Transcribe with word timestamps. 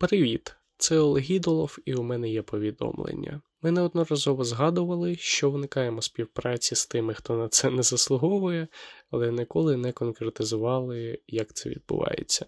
Привіт! 0.00 0.56
Це 0.76 0.98
Олег 0.98 1.32
Ідолов, 1.32 1.78
і 1.84 1.94
у 1.94 2.02
мене 2.02 2.30
є 2.30 2.42
повідомлення. 2.42 3.40
Ми 3.62 3.70
неодноразово 3.70 4.44
згадували, 4.44 5.16
що 5.16 5.50
виникаємо 5.50 6.02
співпраці 6.02 6.74
з 6.74 6.86
тими, 6.86 7.14
хто 7.14 7.36
на 7.36 7.48
це 7.48 7.70
не 7.70 7.82
заслуговує, 7.82 8.68
але 9.10 9.32
ніколи 9.32 9.76
не 9.76 9.92
конкретизували, 9.92 11.18
як 11.26 11.54
це 11.54 11.70
відбувається. 11.70 12.46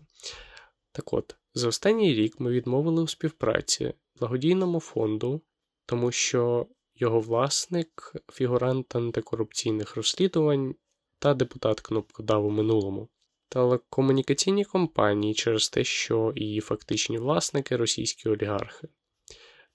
Так 0.92 1.12
от, 1.12 1.36
за 1.54 1.68
останній 1.68 2.14
рік 2.14 2.40
ми 2.40 2.50
відмовили 2.50 3.02
у 3.02 3.08
співпраці 3.08 3.92
благодійному 4.20 4.80
фонду, 4.80 5.40
тому 5.86 6.12
що 6.12 6.66
його 6.94 7.20
власник, 7.20 8.14
фігурант 8.32 8.96
антикорупційних 8.96 9.96
розслідувань 9.96 10.74
та 11.18 11.34
депутат 11.34 11.80
кнопкодав 11.80 12.46
у 12.46 12.50
минулому 12.50 13.08
телекомунікаційні 13.52 14.64
компанії 14.64 15.34
через 15.34 15.68
те, 15.68 15.84
що 15.84 16.32
її 16.36 16.60
фактичні 16.60 17.18
власники 17.18 17.76
російські 17.76 18.28
олігархи, 18.28 18.88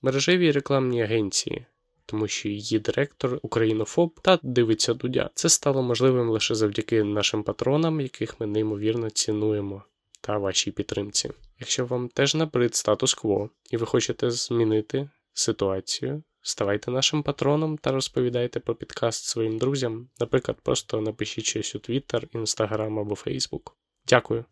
мережеві 0.02 0.52
рекламні 0.52 1.03
агенції, 1.03 1.65
тому 2.05 2.27
що 2.27 2.49
її 2.49 2.79
директор 2.79 3.39
українофоб 3.41 4.19
та 4.21 4.39
дивиться 4.43 4.93
дудя. 4.93 5.29
Це 5.33 5.49
стало 5.49 5.83
можливим 5.83 6.29
лише 6.29 6.55
завдяки 6.55 7.03
нашим 7.03 7.43
патронам, 7.43 8.02
яких 8.02 8.39
ми 8.39 8.47
неймовірно 8.47 9.09
цінуємо, 9.09 9.83
та 10.21 10.38
вашій 10.38 10.71
підтримці. 10.71 11.31
Якщо 11.59 11.85
вам 11.85 12.09
теж 12.09 12.35
набрид 12.35 12.75
статус-кво 12.75 13.49
і 13.71 13.77
ви 13.77 13.85
хочете 13.85 14.31
змінити 14.31 15.09
ситуацію. 15.33 16.23
Ставайте 16.47 16.91
нашим 16.91 17.23
патроном 17.23 17.77
та 17.77 17.91
розповідайте 17.91 18.59
про 18.59 18.75
підкаст 18.75 19.25
своїм 19.25 19.57
друзям. 19.57 20.07
Наприклад, 20.19 20.57
просто 20.63 21.01
напишіть 21.01 21.45
щось 21.45 21.75
у 21.75 21.77
Twitter, 21.77 22.27
Instagram 22.27 22.99
або 22.99 23.13
Facebook. 23.13 23.71
Дякую. 24.07 24.45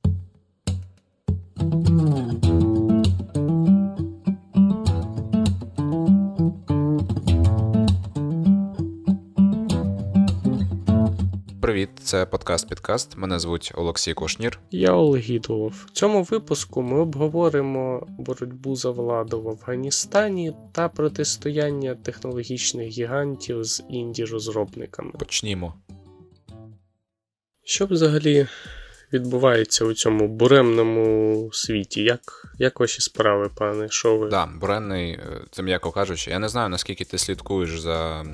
Привіт, 11.66 11.89
це 12.03 12.25
подкаст 12.25 12.69
Підкаст. 12.69 13.17
Мене 13.17 13.39
звуть 13.39 13.71
Олексій 13.75 14.13
Кошнір. 14.13 14.59
Я 14.71 14.91
Олег 14.91 15.23
В 15.49 15.91
цьому 15.94 16.23
випуску 16.23 16.81
ми 16.81 16.99
обговоримо 16.99 18.08
боротьбу 18.19 18.75
за 18.75 18.89
владу 18.91 19.41
в 19.41 19.49
Афганістані 19.49 20.53
та 20.71 20.89
протистояння 20.89 21.95
технологічних 21.95 22.88
гігантів 22.88 23.63
з 23.63 23.83
інді 23.89 24.25
розробниками. 24.25 25.11
Почнімо. 25.11 25.73
Що 27.63 27.86
взагалі 27.86 28.47
відбувається 29.13 29.86
у 29.86 29.93
цьому 29.93 30.27
буремному 30.27 31.49
світі? 31.53 32.03
Як 32.03 32.55
як 32.59 32.80
ваші 32.80 33.02
справи, 33.02 33.49
пане? 33.55 33.89
Що 33.89 34.17
ви? 34.17 34.30
Да, 34.30 34.45
буремний, 34.45 35.11
е, 35.11 35.41
це 35.52 35.63
м'яко 35.63 35.91
кажучи. 35.91 36.31
Я 36.31 36.39
не 36.39 36.49
знаю, 36.49 36.69
наскільки 36.69 37.05
ти 37.05 37.17
слідкуєш 37.17 37.80
за 37.80 38.25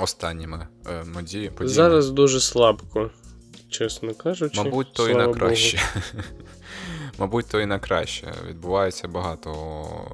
останніми 0.00 0.66
е, 0.86 1.04
моді 1.04 1.50
подіями. 1.54 1.74
Зараз 1.74 2.10
дуже 2.10 2.40
слабко, 2.40 3.10
чесно 3.70 4.14
кажучи. 4.14 4.62
Мабуть, 4.62 4.92
то 4.92 5.08
і 5.08 5.14
на 5.14 5.32
краще. 5.34 5.78
Мабуть, 7.18 7.46
то 7.48 7.60
і 7.60 7.66
на 7.66 7.78
краще. 7.78 8.32
Відбувається 8.48 9.08
багато. 9.08 9.50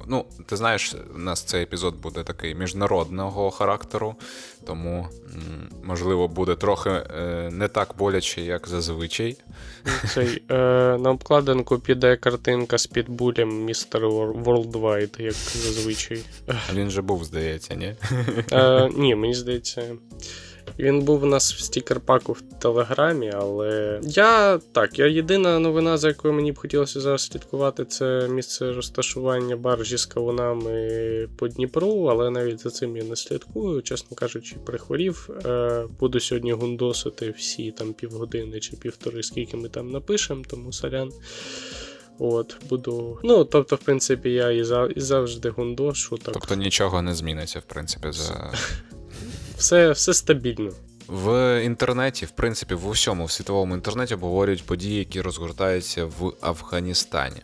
Ну, 0.07 0.25
ти 0.45 0.55
знаєш, 0.55 0.95
у 1.15 1.17
нас 1.17 1.43
цей 1.43 1.63
епізод 1.63 1.95
буде 1.95 2.23
такий 2.23 2.55
міжнародного 2.55 3.51
характеру, 3.51 4.15
тому, 4.67 5.07
можливо, 5.83 6.27
буде 6.27 6.55
трохи 6.55 6.89
е, 6.89 7.49
не 7.51 7.67
так 7.67 7.93
боляче, 7.97 8.41
як 8.41 8.67
зазвичай. 8.67 9.37
Цей, 10.13 10.43
е, 10.51 10.55
На 10.97 11.09
обкладинку 11.09 11.79
піде 11.79 12.15
картинка 12.15 12.77
з 12.77 12.87
підбулем 12.87 13.63
містер 13.65 14.05
Worldwide, 14.05 15.21
як 15.21 15.33
зазвичай. 15.33 16.23
Він 16.73 16.89
же 16.89 17.01
був, 17.01 17.23
здається, 17.23 17.75
ні? 17.75 17.95
Е, 18.51 18.89
Ні, 18.95 19.15
мені 19.15 19.33
здається. 19.33 19.83
Він 20.79 21.01
був 21.01 21.23
у 21.23 21.25
нас 21.25 21.53
в 21.53 21.61
стікер-паку 21.61 22.31
в 22.31 22.41
Телеграмі, 22.41 23.31
але 23.35 23.99
я 24.03 24.57
так, 24.71 24.99
я 24.99 25.07
єдина 25.07 25.59
новина, 25.59 25.97
за 25.97 26.07
якою 26.07 26.33
мені 26.33 26.51
б 26.51 26.57
хотілося 26.57 27.01
зараз 27.01 27.21
слідкувати, 27.21 27.85
це 27.85 28.27
місце 28.27 28.73
розташування 28.73 29.55
баржі 29.55 29.97
з 29.97 30.05
кавунами 30.05 31.27
по 31.37 31.47
Дніпру, 31.47 32.05
але 32.05 32.29
навіть 32.29 32.59
за 32.59 32.69
цим 32.69 32.97
я 32.97 33.03
не 33.03 33.15
слідкую, 33.15 33.81
чесно 33.81 34.17
кажучи, 34.17 34.55
прихворів. 34.65 35.29
Е, 35.45 35.85
буду 35.99 36.19
сьогодні 36.19 36.51
гундосити 36.51 37.31
всі 37.31 37.71
там 37.71 37.93
півгодини 37.93 38.59
чи 38.59 38.75
півтори, 38.75 39.23
скільки 39.23 39.57
ми 39.57 39.69
там 39.69 39.91
напишемо, 39.91 40.43
тому 40.49 40.73
сорян. 40.73 41.11
От, 42.19 42.57
буду. 42.69 43.19
Ну, 43.23 43.45
тобто, 43.45 43.75
в 43.75 43.79
принципі, 43.79 44.29
я 44.29 44.51
і, 44.51 44.63
за... 44.63 44.85
і 44.95 44.99
завжди 44.99 45.49
гундошу. 45.49 46.17
Так. 46.17 46.33
Тобто 46.33 46.55
нічого 46.55 47.01
не 47.01 47.15
зміниться, 47.15 47.59
в 47.59 47.63
принципі, 47.63 48.11
за 48.11 48.53
все 49.61 49.91
все 49.91 50.13
стабільно. 50.13 50.71
В 51.07 51.59
інтернеті, 51.63 52.25
в 52.25 52.31
принципі, 52.31 52.73
в 52.73 52.87
усьому 52.87 53.25
в 53.25 53.31
світовому 53.31 53.75
інтернеті 53.75 54.13
обговорюють 54.13 54.65
події, 54.65 54.99
які 54.99 55.21
розгортаються 55.21 56.05
в 56.05 56.33
Афганістані. 56.41 57.41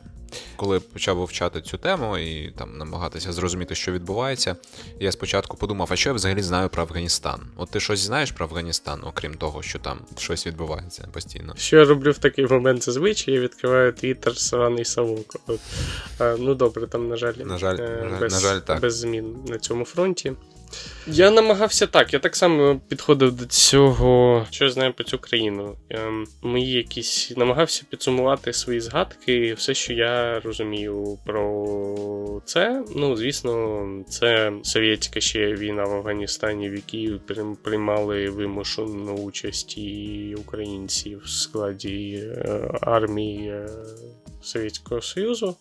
Коли 0.56 0.80
почав 0.80 1.18
вивчати 1.18 1.62
цю 1.62 1.78
тему 1.78 2.18
і 2.18 2.52
там 2.58 2.78
намагатися 2.78 3.34
зрозуміти, 3.34 3.76
що 3.76 3.92
відбувається, 3.92 4.56
я 5.00 5.12
спочатку 5.12 5.58
подумав, 5.58 5.88
а 5.92 5.96
що 5.96 6.10
я 6.10 6.14
взагалі 6.14 6.42
знаю 6.42 6.70
про 6.70 6.84
Афганістан? 6.84 7.42
От 7.58 7.70
ти 7.70 7.80
щось 7.80 8.00
знаєш 8.00 8.32
про 8.32 8.46
Афганістан, 8.46 9.04
окрім 9.04 9.34
того, 9.34 9.62
що 9.62 9.80
там 9.80 10.00
щось 10.18 10.48
відбувається 10.48 11.08
постійно. 11.14 11.54
Що 11.58 11.78
я 11.78 11.86
роблю 11.86 12.12
в 12.12 12.18
такий 12.18 12.48
момент 12.48 12.84
зазвичай, 12.84 13.34
я 13.34 13.40
відкриваю 13.40 13.94
твіттер 13.94 14.38
Саваний 14.38 14.86
Савук. 14.86 15.36
Ну 16.40 16.56
добре, 16.56 16.88
там, 16.88 17.08
на 17.08 17.16
жаль, 17.16 17.34
на 17.34 17.58
жаль, 17.58 17.78
е, 17.80 18.18
без, 18.20 18.34
на 18.34 18.40
жаль, 18.40 18.60
так. 18.60 18.82
без 18.82 18.98
змін 18.98 19.36
на 19.48 19.58
цьому 19.58 19.86
фронті. 19.86 20.34
Я 21.08 21.32
намагався 21.32 21.88
так. 21.88 22.14
Я 22.14 22.20
так 22.20 22.36
само 22.36 22.82
підходив 22.88 23.32
до 23.32 23.46
цього, 23.46 24.46
що 24.52 24.66
я 24.66 24.72
знаю 24.72 24.94
про 24.94 25.04
цю 25.04 25.20
країну. 25.20 25.76
Ем, 25.90 26.28
мої 26.42 26.72
якісь 26.72 27.34
намагався 27.38 27.84
підсумувати 27.90 28.54
свої 28.54 28.80
згадки, 28.80 29.54
все, 29.54 29.74
що 29.74 29.94
я 29.94 30.40
розумію 30.40 31.18
про 31.26 32.42
це. 32.46 32.84
Ну, 32.96 33.16
звісно, 33.16 33.86
це 34.10 34.52
совєтська 34.64 35.20
ще 35.20 35.54
війна 35.54 35.84
в 35.84 35.94
Афганістані, 35.94 36.70
в 36.70 36.76
якій 36.76 37.20
приймали 37.64 38.30
вимушену 38.30 39.14
участь 39.14 39.78
і 39.78 40.36
українці 40.38 41.16
в 41.16 41.30
складі 41.30 42.24
е, 42.24 42.72
армії. 42.82 43.54
Совєтського 44.48 45.02
Союзу. 45.02 45.56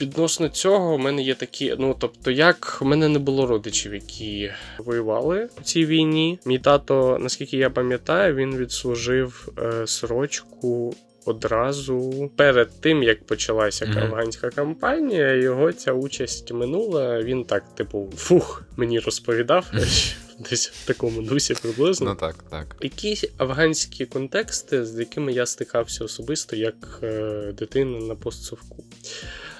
Відносно 0.00 0.48
цього, 0.48 0.96
в 0.96 0.98
мене 0.98 1.22
є 1.22 1.34
такі. 1.34 1.74
Ну 1.78 1.96
тобто, 1.98 2.30
як 2.30 2.78
в 2.80 2.84
мене 2.84 3.08
не 3.08 3.18
було 3.18 3.46
родичів, 3.46 3.94
які 3.94 4.52
воювали 4.78 5.48
в 5.60 5.62
цій 5.62 5.86
війні. 5.86 6.38
Мій 6.44 6.58
тато, 6.58 7.18
наскільки 7.20 7.56
я 7.56 7.70
пам'ятаю, 7.70 8.34
він 8.34 8.56
відслужив 8.56 9.48
е, 9.58 9.86
срочку. 9.86 10.94
Одразу 11.24 12.30
перед 12.36 12.80
тим 12.80 13.02
як 13.02 13.26
почалася 13.26 13.84
mm-hmm. 13.84 14.04
афганська 14.04 14.50
кампанія, 14.50 15.34
його 15.34 15.72
ця 15.72 15.92
участь 15.92 16.52
минула. 16.52 17.22
Він 17.22 17.44
так, 17.44 17.74
типу, 17.74 18.12
фух, 18.16 18.64
мені 18.76 18.98
розповідав 18.98 19.70
десь 20.50 20.68
в 20.68 20.86
такому 20.86 21.22
дусі 21.22 21.54
приблизно. 21.54 22.10
Ну 22.10 22.14
так, 22.14 22.34
так. 22.50 22.76
Якісь 22.80 23.24
афганські 23.36 24.06
контексти, 24.06 24.86
з 24.86 24.98
якими 24.98 25.32
я 25.32 25.46
стикався 25.46 26.04
особисто 26.04 26.56
як 26.56 27.00
е, 27.02 27.52
дитина 27.58 27.98
на 27.98 28.14
постсовку. 28.14 28.84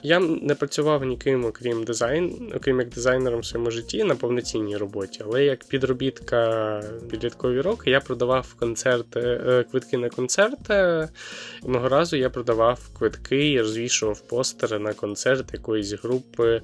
Я 0.04 0.18
не 0.20 0.54
працював 0.54 1.04
ніким, 1.04 1.44
окрім 1.44 1.84
дизайн, 1.84 2.52
окрім 2.56 2.78
як 2.78 2.88
дизайнером 2.88 3.40
в 3.40 3.46
своєму 3.46 3.70
житті 3.70 4.04
на 4.04 4.14
повноцінній 4.14 4.76
роботі, 4.76 5.20
але 5.24 5.44
як 5.44 5.64
підробітка 5.64 6.82
підліткові 7.10 7.60
роки 7.60 7.90
я 7.90 8.00
продавав 8.00 8.54
концерти, 8.54 9.20
е, 9.20 9.64
квитки 9.70 9.98
на 9.98 10.08
концерти. 10.08 11.08
Одного 11.62 11.88
разу 11.88 12.16
я 12.16 12.30
продавав 12.30 12.88
квитки 12.98 13.52
і 13.52 13.60
розвішував 13.60 14.20
постери 14.20 14.78
на 14.78 14.92
концерт 14.92 15.52
якоїсь 15.52 15.92
групи. 15.92 16.62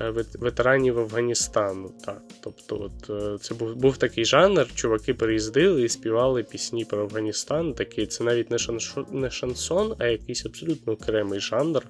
Е, 0.00 0.14
ветеранів 0.38 0.98
Афганістану. 0.98 1.92
Так. 2.04 2.22
Тобто, 2.40 2.90
от, 2.90 3.10
е, 3.10 3.38
це 3.38 3.54
був 3.54 3.76
був 3.76 3.96
такий 3.96 4.24
жанр, 4.24 4.74
чуваки 4.74 5.14
приїздили 5.14 5.82
і 5.82 5.88
співали 5.88 6.42
пісні 6.42 6.84
про 6.84 7.02
Афганістан. 7.02 7.74
Такий, 7.74 8.06
Це 8.06 8.24
навіть 8.24 8.50
не, 8.50 8.58
шаншон, 8.58 9.06
не 9.12 9.30
шансон, 9.30 9.94
а 9.98 10.06
якийсь 10.06 10.46
абсолютно 10.46 10.92
окремий 10.92 11.40
жанр. 11.40 11.82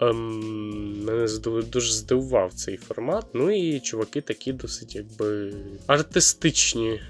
Ем, 0.00 1.04
Мене 1.04 1.26
дуже 1.72 1.92
здивував 1.92 2.52
цей 2.52 2.76
формат. 2.76 3.26
Ну 3.34 3.50
і 3.50 3.80
чуваки 3.80 4.20
такі 4.20 4.52
досить 4.52 4.94
якби 4.94 5.54
артистичні. 5.86 7.00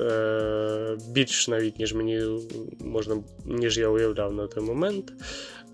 Е, 0.00 0.96
більш 1.08 1.48
навіть, 1.48 1.78
ніж 1.78 1.94
мені 1.94 2.22
можна, 2.80 3.16
ніж 3.44 3.78
я 3.78 3.88
уявляв 3.88 4.34
на 4.34 4.46
той 4.46 4.64
момент. 4.64 5.12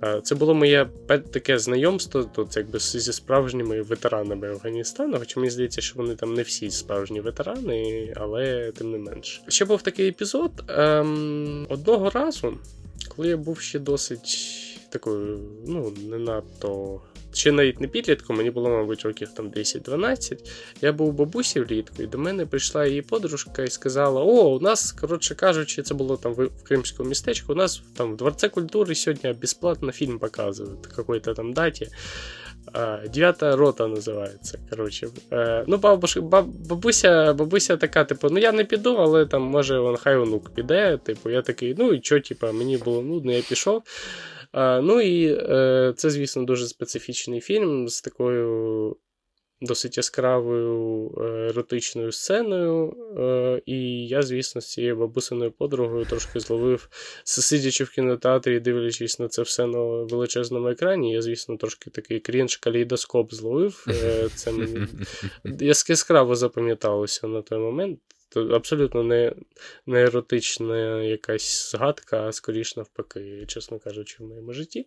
Е, 0.03 0.21
це 0.25 0.35
було 0.35 0.55
моє 0.55 0.89
таке 1.07 1.59
знайомство 1.59 2.25
тут, 2.25 2.57
якби 2.57 2.79
зі 2.79 3.13
справжніми 3.13 3.83
ветеранами 3.83 4.51
Афганістану. 4.51 5.19
Хоча 5.19 5.41
мені 5.41 5.51
здається, 5.51 5.81
що 5.81 5.95
вони 5.97 6.15
там 6.15 6.35
не 6.35 6.43
всі 6.43 6.71
справжні 6.71 7.21
ветерани, 7.21 8.13
але 8.17 8.73
тим 8.73 8.91
не 8.91 8.99
менш. 8.99 9.43
Ще 9.49 9.65
був 9.65 9.83
такий 9.83 10.09
епізод 10.09 10.65
ем, 10.69 11.67
одного 11.69 12.11
разу, 12.11 12.59
коли 13.17 13.29
я 13.29 13.37
був 13.37 13.61
ще 13.61 13.79
досить 13.79 14.39
такою, 14.89 15.41
ну, 15.67 15.93
не 16.11 16.19
надто 16.19 17.01
ще 17.37 17.53
навіть 17.53 17.81
не 17.81 17.89
підлітком, 17.89 18.37
мені 18.37 18.51
було, 18.51 18.69
мабуть, 18.69 19.03
років 19.03 19.29
там 19.29 19.51
10-12. 19.51 20.39
Я 20.81 20.93
був 20.93 21.09
у 21.09 21.13
бабусі 21.13 21.61
влітку, 21.61 22.03
і 22.03 22.07
до 22.07 22.19
мене 22.19 22.47
прийшла 22.47 22.87
її 22.87 23.03
подружка 23.03 23.63
і 23.63 23.71
сказала: 23.71 24.23
О, 24.23 24.57
у 24.57 24.61
нас, 24.61 24.93
коротше 24.93 25.35
кажучи, 25.35 25.83
це 25.83 25.95
було 25.95 26.17
там 26.17 26.33
в 26.35 26.49
Кримському 26.63 27.09
містечку. 27.09 27.53
У 27.53 27.57
нас 27.57 27.83
там 27.97 28.13
в 28.13 28.17
Дворце 28.17 28.49
культури 28.49 28.95
сьогодні 28.95 29.33
безплатно 29.33 29.93
фільм 29.93 30.19
показують 30.19 30.87
какой-то 30.87 31.35
там 31.35 31.53
даті. 31.53 31.89
Дев'ята 33.15 33.57
рота 33.57 33.87
називається. 33.87 34.59
коротше. 34.71 35.09
Е, 35.33 35.65
ну, 35.67 35.77
бабуш, 35.77 36.17
бабуся 36.17 37.33
бабуся 37.33 37.77
така, 37.77 38.05
типу, 38.05 38.29
ну 38.31 38.39
я 38.39 38.53
не 38.53 38.65
піду, 38.65 38.97
але 38.97 39.27
там, 39.27 39.43
може, 39.43 39.79
он, 39.79 39.97
хай 39.97 40.17
онук 40.17 40.55
піде. 40.55 40.99
Типу, 41.05 41.31
я 41.31 41.43
такий, 41.43 41.75
ну 41.79 41.93
і 41.93 42.01
що, 42.03 42.21
типу, 42.21 42.53
мені 42.53 42.77
було 42.77 43.03
нудно, 43.03 43.33
я 43.33 43.43
пішов. 43.43 43.83
А, 44.57 44.81
Ну 44.81 45.01
і 45.01 45.27
е, 45.27 45.93
це, 45.97 46.11
звісно, 46.11 46.45
дуже 46.45 46.69
специфічний 46.69 47.41
фільм 47.41 47.89
з 47.89 48.01
такою 48.01 48.97
досить 49.61 49.97
яскравою 49.97 51.11
е, 51.19 51.23
еротичною 51.23 52.13
сценою. 52.13 52.97
Е, 53.19 53.63
і 53.67 54.07
я, 54.07 54.23
звісно, 54.23 54.61
з 54.61 54.73
цією 54.73 54.97
бабусиною 54.97 55.51
подругою 55.51 56.05
трошки 56.05 56.41
зловив, 56.41 56.89
сидячи 57.25 57.85
в 57.85 57.91
кінотеатрі, 57.91 58.61
дивлячись 58.61 59.19
на 59.19 59.29
це 59.29 59.43
все 59.43 59.67
на 59.67 59.79
величезному 59.79 60.69
екрані. 60.69 61.13
Я, 61.13 61.23
звісно, 61.23 61.57
трошки 61.57 61.91
такий 61.91 62.21
крінж 62.21 62.57
калейдоскоп 62.57 63.35
зловив. 63.35 63.87
Е, 63.89 64.29
це 64.35 64.53
мені 64.53 64.87
яскраво 65.89 66.37
запам'яталося 66.37 67.27
на 67.27 67.43
той 67.43 67.59
момент. 67.59 67.99
Абсолютно 68.35 69.03
не 69.03 69.33
не 69.87 70.03
еротична 70.03 71.03
якась 71.03 71.71
згадка, 71.71 72.23
а 72.29 72.33
скоріш 72.33 72.77
навпаки, 72.77 73.45
чесно 73.47 73.79
кажучи, 73.79 74.17
в 74.25 74.27
моєму 74.27 74.53
житті. 74.53 74.87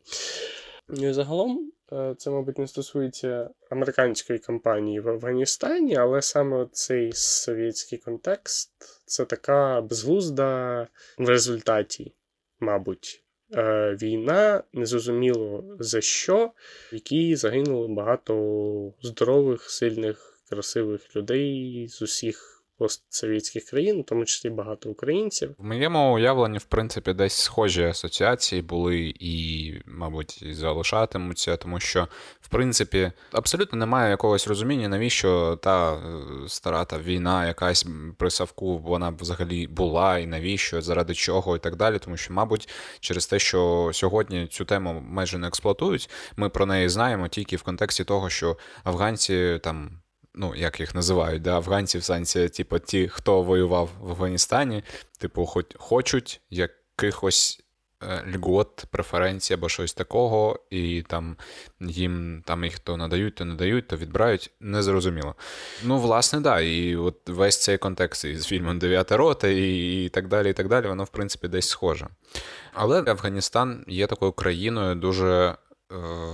Ну, 0.88 1.10
і 1.10 1.14
загалом, 1.14 1.72
е, 1.92 2.16
це, 2.18 2.30
мабуть, 2.30 2.58
не 2.58 2.68
стосується 2.68 3.50
американської 3.70 4.40
кампанії 4.40 5.00
в 5.00 5.10
Афганістані, 5.10 5.96
але 5.96 6.22
саме 6.22 6.68
цей 6.72 7.12
совєтський 7.14 7.98
контекст 7.98 8.72
це 9.06 9.26
така 9.26 9.82
безглузда 9.82 10.88
в 11.18 11.30
результаті, 11.30 12.14
мабуть. 12.60 13.24
Е, 13.56 13.98
війна 14.02 14.64
незрозуміло 14.74 15.78
за 15.80 16.02
що, 16.02 16.52
в 16.92 16.94
якій 16.94 17.36
загинуло 17.36 17.88
багато 17.88 18.94
здорових, 19.02 19.70
сильних, 19.70 20.40
красивих 20.50 21.16
людей 21.16 21.88
з 21.88 22.02
усіх 22.02 22.59
постсовєтських 22.80 23.66
країн, 23.66 24.02
в 24.02 24.06
тому 24.06 24.26
числі 24.26 24.50
багато 24.50 24.90
українців. 24.90 25.56
В 25.58 25.64
моєму 25.64 26.14
уявленні, 26.14 26.58
в 26.58 26.64
принципі, 26.64 27.14
десь 27.14 27.34
схожі 27.34 27.84
асоціації 27.84 28.62
були 28.62 29.14
і, 29.20 29.74
мабуть, 29.86 30.42
і 30.42 30.54
залишатимуться, 30.54 31.58
тому 31.58 31.80
що, 31.80 32.08
в 32.42 32.48
принципі, 32.48 33.12
абсолютно 33.32 33.78
немає 33.78 34.10
якогось 34.10 34.48
розуміння, 34.48 34.90
навіщо 34.90 35.60
та 35.64 35.94
е, 35.94 36.00
стара 36.48 36.86
та 36.86 37.00
війна, 37.00 37.48
якась 37.48 37.86
при 38.18 38.30
Савку, 38.30 38.78
вона 38.78 39.10
взагалі 39.10 39.68
була, 39.68 40.18
і 40.18 40.28
навіщо, 40.28 40.82
заради 40.82 41.14
чого, 41.14 41.56
і 41.56 41.60
так 41.60 41.76
далі. 41.76 42.00
Тому 42.00 42.18
що, 42.18 42.34
мабуть, 42.34 42.70
через 43.00 43.28
те, 43.28 43.40
що 43.40 43.92
сьогодні 43.94 44.48
цю 44.48 44.66
тему 44.66 45.04
майже 45.10 45.38
не 45.38 45.48
експлуатують, 45.48 46.10
ми 46.36 46.50
про 46.50 46.66
неї 46.66 46.90
знаємо 46.90 47.28
тільки 47.28 47.56
в 47.56 47.62
контексті 47.62 48.04
того, 48.04 48.30
що 48.30 48.58
афганці 48.84 49.60
там 49.64 50.02
ну, 50.36 50.56
як 50.56 50.80
їх 50.80 50.96
називають, 50.96 51.42
да, 51.42 51.56
афганців, 51.56 52.04
санкція, 52.04 52.50
типу, 52.50 52.80
ті, 52.80 53.08
хто 53.08 53.42
воював 53.42 53.90
в 54.00 54.10
Афганістані, 54.10 54.84
типу, 55.18 55.46
хоч 55.46 55.66
хочуть 55.78 56.42
якихось 56.50 57.62
е, 58.04 58.24
льгот, 58.36 58.86
преференцій 58.92 59.54
або 59.54 59.70
щось 59.70 59.94
такого, 59.94 60.60
і 60.70 61.02
там 61.08 61.38
їм 61.80 62.44
там 62.46 62.64
їх 62.64 62.80
то 62.80 62.98
надають, 62.98 63.36
то 63.36 63.46
надають, 63.46 63.88
то 63.88 63.98
відбирають, 63.98 64.52
незрозуміло. 64.60 65.36
Ну, 65.84 65.98
власне, 65.98 66.40
да, 66.40 66.62
і 66.62 66.96
от 66.96 67.30
весь 67.30 67.64
цей 67.64 67.78
контекст 67.78 68.26
із 68.26 68.46
фільмом 68.46 68.80
Дев'ята 68.80 69.18
рота 69.18 69.48
і, 69.48 70.06
і 70.06 70.10
так 70.10 70.28
далі, 70.28 70.50
і 70.50 70.54
так 70.54 70.68
далі, 70.68 70.88
воно, 70.88 71.04
в 71.04 71.10
принципі, 71.10 71.48
десь 71.48 71.70
схоже. 71.70 72.08
Але 72.74 73.04
Афганістан 73.08 73.86
є 73.88 74.08
такою 74.08 74.32
країною 74.32 74.96
дуже 74.96 75.56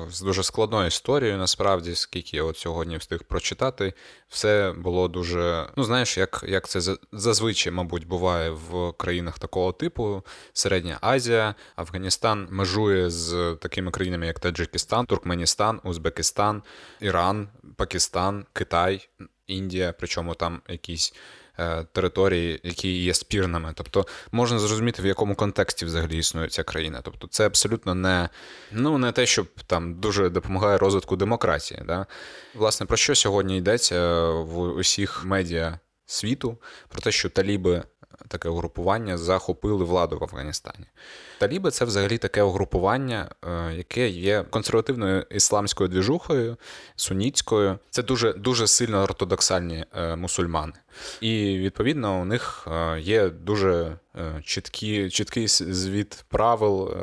з 0.09 0.21
дуже 0.21 0.43
складною 0.43 0.87
історією, 0.87 1.37
насправді, 1.37 1.95
скільки 1.95 2.37
я 2.37 2.43
от 2.43 2.57
сьогодні 2.57 2.97
встиг 2.97 3.23
прочитати, 3.23 3.93
все 4.29 4.73
було 4.77 5.07
дуже. 5.07 5.69
Ну, 5.75 5.83
знаєш, 5.83 6.17
як 6.17 6.45
як 6.47 6.67
це 6.67 6.95
зазвичай, 7.11 7.73
мабуть, 7.73 8.07
буває 8.07 8.49
в 8.49 8.91
країнах 8.91 9.39
такого 9.39 9.71
типу: 9.71 10.23
Середня 10.53 10.97
Азія, 11.01 11.55
Афганістан 11.75 12.47
межує 12.51 13.09
з 13.09 13.55
такими 13.61 13.91
країнами, 13.91 14.27
як 14.27 14.39
Таджикистан, 14.39 15.05
Туркменістан, 15.05 15.81
Узбекистан, 15.83 16.63
Іран, 16.99 17.49
Пакистан, 17.75 18.45
Китай, 18.53 19.09
Індія, 19.47 19.93
причому 19.99 20.35
там 20.35 20.61
якісь. 20.69 21.13
Е, 21.59 21.83
території, 21.91 22.59
які 22.63 23.03
є 23.03 23.13
спірними. 23.13 23.71
Тобто 23.75 24.05
можна 24.31 24.59
зрозуміти, 24.59 25.01
в 25.01 25.05
якому 25.05 25.35
контексті 25.35 25.85
взагалі 25.85 26.17
існує 26.17 26.47
ця 26.49 26.63
країна. 26.63 27.01
Тобто, 27.03 27.27
це 27.27 27.45
абсолютно 27.45 27.95
не 27.95 28.29
ну, 28.71 28.97
не 28.97 29.11
те, 29.11 29.25
що 29.25 29.45
там 29.67 29.99
дуже 29.99 30.29
допомагає 30.29 30.77
розвитку 30.77 31.15
демократії. 31.15 31.81
Да? 31.87 32.05
Власне, 32.55 32.85
про 32.85 32.97
що 32.97 33.15
сьогодні 33.15 33.57
йдеться 33.57 34.29
в 34.29 34.59
усіх 34.59 35.25
медіа 35.25 35.79
світу? 36.05 36.57
Про 36.89 37.01
те, 37.01 37.11
що 37.11 37.29
таліби 37.29 37.83
таке 38.27 38.49
угрупування 38.49 39.17
захопили 39.17 39.85
владу 39.85 40.17
в 40.17 40.23
Афганістані. 40.23 40.85
Таліби 41.37 41.71
це 41.71 41.85
взагалі 41.85 42.17
таке 42.17 42.43
угрупування, 42.43 43.29
е, 43.43 43.73
яке 43.73 44.09
є 44.09 44.45
консервативною 44.49 45.25
ісламською 45.31 45.89
двіжухою, 45.89 46.57
суніцькою. 46.95 47.79
Це 47.89 48.03
дуже 48.03 48.33
дуже 48.33 48.67
сильно 48.67 49.03
ортодоксальні 49.03 49.85
е, 49.97 50.15
мусульмани. 50.15 50.73
І 51.21 51.57
відповідно 51.57 52.21
у 52.21 52.25
них 52.25 52.67
е, 52.71 52.99
є 52.99 53.29
дуже 53.29 53.97
чіткі, 54.43 55.09
чіткий 55.09 55.47
звіт 55.47 56.25
правил, 56.27 56.93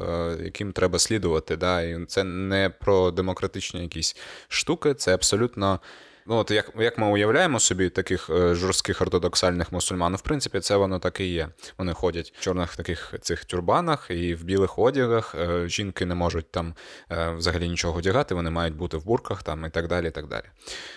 яким 0.45 0.73
треба 0.73 0.99
слідувати. 0.99 1.57
Да? 1.57 1.83
І 1.83 2.05
Це 2.05 2.25
не 2.25 2.71
про 2.71 3.11
демократичні 3.11 3.83
якісь 3.83 4.17
штуки, 4.49 4.95
це 4.95 5.15
абсолютно. 5.15 5.81
Ну, 6.27 6.37
от 6.37 6.51
як 6.51 6.73
як 6.79 6.99
ми 6.99 7.07
уявляємо 7.07 7.61
собі 7.61 7.89
таких 7.89 8.31
е, 8.31 8.55
жорстких 8.55 9.03
ортодоксальних 9.03 9.73
мусульман, 9.73 10.17
в 10.17 10.21
принципі, 10.21 10.61
це 10.61 10.77
воно 10.77 10.99
так 10.99 11.21
і 11.21 11.27
є. 11.27 11.49
Вони 11.79 11.93
ходять 11.93 12.33
в 12.37 12.41
чорних 12.41 12.77
таких 12.77 13.15
цих 13.21 13.45
тюрбанах 13.45 14.07
і 14.11 14.35
в 14.35 14.45
білих 14.45 14.79
одягах. 14.79 15.35
Е, 15.35 15.69
жінки 15.69 16.07
не 16.07 16.15
можуть 16.15 16.51
там 16.51 16.75
е, 17.11 17.31
взагалі 17.31 17.69
нічого 17.69 17.99
одягати, 17.99 18.35
вони 18.35 18.51
мають 18.51 18.75
бути 18.75 18.97
в 18.97 19.05
бурках 19.05 19.43
там 19.43 19.65
і 19.65 19.71
так 19.71 19.89
далі. 19.89 20.09
і 20.09 20.11
так 20.11 20.27
далі. 20.27 20.45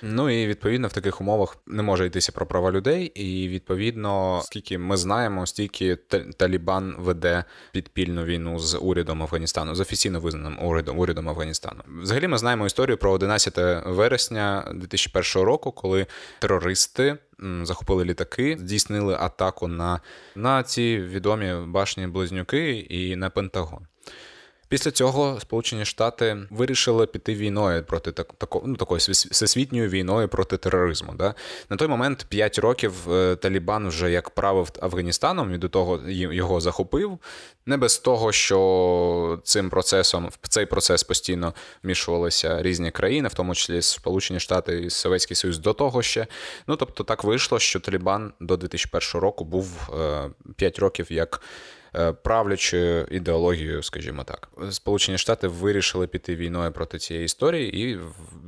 Ну 0.01 0.29
і 0.29 0.47
відповідно 0.47 0.87
в 0.87 0.93
таких 0.93 1.21
умовах 1.21 1.57
не 1.67 1.83
може 1.83 2.05
йтися 2.05 2.31
про 2.31 2.45
права 2.45 2.71
людей. 2.71 3.05
І 3.05 3.47
відповідно, 3.47 4.41
скільки 4.43 4.77
ми 4.77 4.97
знаємо, 4.97 5.45
стільки 5.45 5.95
Талібан 6.37 6.95
веде 6.99 7.43
підпільну 7.71 8.23
війну 8.23 8.59
з 8.59 8.77
урядом 8.77 9.23
Афганістану, 9.23 9.75
з 9.75 9.79
офіційно 9.79 10.19
визнаним 10.19 10.65
урядом 10.65 10.99
урядом 10.99 11.29
Афганістану. 11.29 11.81
Взагалі, 12.01 12.27
ми 12.27 12.37
знаємо 12.37 12.65
історію 12.65 12.97
про 12.97 13.11
11 13.11 13.57
вересня 13.85 14.73
2001 15.19 15.47
року, 15.47 15.71
коли 15.71 16.07
терористи 16.39 17.17
захопили 17.63 18.05
літаки, 18.05 18.57
здійснили 18.59 19.17
атаку 19.19 19.67
на, 19.67 19.99
на 20.35 20.63
ці 20.63 20.97
відомі 20.97 21.53
башні 21.67 22.07
близнюки 22.07 22.71
і 22.79 23.15
на 23.15 23.29
Пентагон. 23.29 23.87
Після 24.67 24.91
цього 24.91 25.39
Сполучені 25.39 25.85
Штати 25.85 26.37
вирішили 26.49 27.05
піти 27.05 27.35
війною 27.35 27.83
проти 27.83 28.11
так, 28.11 28.33
тако, 28.37 28.61
ну, 28.65 28.75
такої 28.75 28.97
всесвітньою 28.97 29.89
війною 29.89 30.27
проти 30.27 30.57
тероризму. 30.57 31.13
Да? 31.17 31.33
На 31.69 31.77
той 31.77 31.87
момент 31.87 32.25
5 32.29 32.59
років 32.59 33.11
е, 33.11 33.35
Талібан 33.35 33.87
вже 33.87 34.11
як 34.11 34.29
правив 34.29 34.71
Афганістаном 34.81 35.53
і 35.53 35.57
до 35.57 35.69
того 35.69 35.99
його 36.07 36.61
захопив. 36.61 37.19
Не 37.65 37.77
без 37.77 37.97
того, 37.97 38.31
що 38.31 39.39
цим 39.43 39.69
процесом 39.69 40.29
в 40.41 40.47
цей 40.47 40.65
процес 40.65 41.03
постійно 41.03 41.53
вмішувалися 41.83 42.61
різні 42.61 42.91
країни, 42.91 43.27
в 43.27 43.33
тому 43.33 43.55
числі 43.55 43.81
Сполучені 43.81 44.39
Штати 44.39 44.79
і 44.79 44.89
Совєтський 44.89 45.35
Союз 45.35 45.59
до 45.59 45.73
того 45.73 46.01
ще. 46.01 46.27
Ну 46.67 46.75
тобто 46.75 47.03
так 47.03 47.23
вийшло, 47.23 47.59
що 47.59 47.79
Талібан 47.79 48.33
до 48.39 48.57
2001 48.57 49.21
року 49.21 49.45
був 49.45 49.89
5 50.55 50.79
е, 50.79 50.81
років 50.81 51.07
як. 51.09 51.41
Е, 51.97 52.11
правлячою 52.11 53.07
ідеологією, 53.11 53.83
скажімо 53.83 54.23
так. 54.23 54.49
Сполучені 54.71 55.17
Штати 55.17 55.47
вирішили 55.47 56.07
піти 56.07 56.35
війною 56.35 56.71
проти 56.71 56.97
цієї 56.99 57.25
історії 57.25 57.81
і 57.81 57.99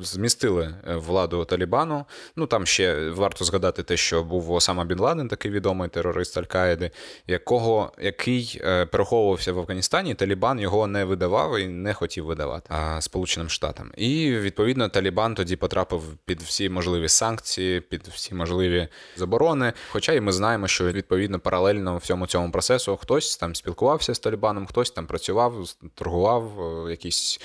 змістили 0.01 0.75
е, 0.87 0.95
владу 0.95 1.45
Талібану. 1.45 2.05
Ну 2.35 2.47
там 2.47 2.65
ще 2.65 3.09
варто 3.09 3.45
згадати 3.45 3.83
те, 3.83 3.97
що 3.97 4.23
був 4.23 4.51
Осама 4.51 4.85
Бін 4.85 4.99
Ладен, 4.99 5.27
такий 5.27 5.51
відомий 5.51 5.89
терорист 5.89 6.37
Аль-Каїди, 6.37 6.91
якого 7.27 7.91
який 8.01 8.61
е, 8.63 8.85
переховувався 8.85 9.53
в 9.53 9.59
Афганістані. 9.59 10.13
Талібан 10.13 10.59
його 10.59 10.87
не 10.87 11.05
видавав 11.05 11.59
і 11.59 11.67
не 11.67 11.93
хотів 11.93 12.25
видавати 12.25 12.69
а, 12.69 13.01
Сполученим 13.01 13.49
Штатам. 13.49 13.91
І 13.97 14.31
відповідно 14.31 14.89
Талібан 14.89 15.35
тоді 15.35 15.55
потрапив 15.55 16.03
під 16.25 16.41
всі 16.41 16.69
можливі 16.69 17.09
санкції, 17.09 17.81
під 17.81 18.07
всі 18.07 18.35
можливі 18.35 18.87
заборони. 19.15 19.73
Хоча 19.89 20.13
і 20.13 20.21
ми 20.21 20.31
знаємо, 20.31 20.67
що 20.67 20.91
відповідно 20.91 21.39
паралельно 21.39 21.97
всьому 21.97 22.27
цьому 22.27 22.51
процесу 22.51 22.97
хтось 22.97 23.37
там 23.37 23.55
спілкувався 23.55 24.13
з 24.15 24.19
Талібаном, 24.19 24.65
хтось 24.65 24.91
там 24.91 25.07
працював, 25.07 25.75
торгував, 25.95 26.51
якісь 26.89 27.39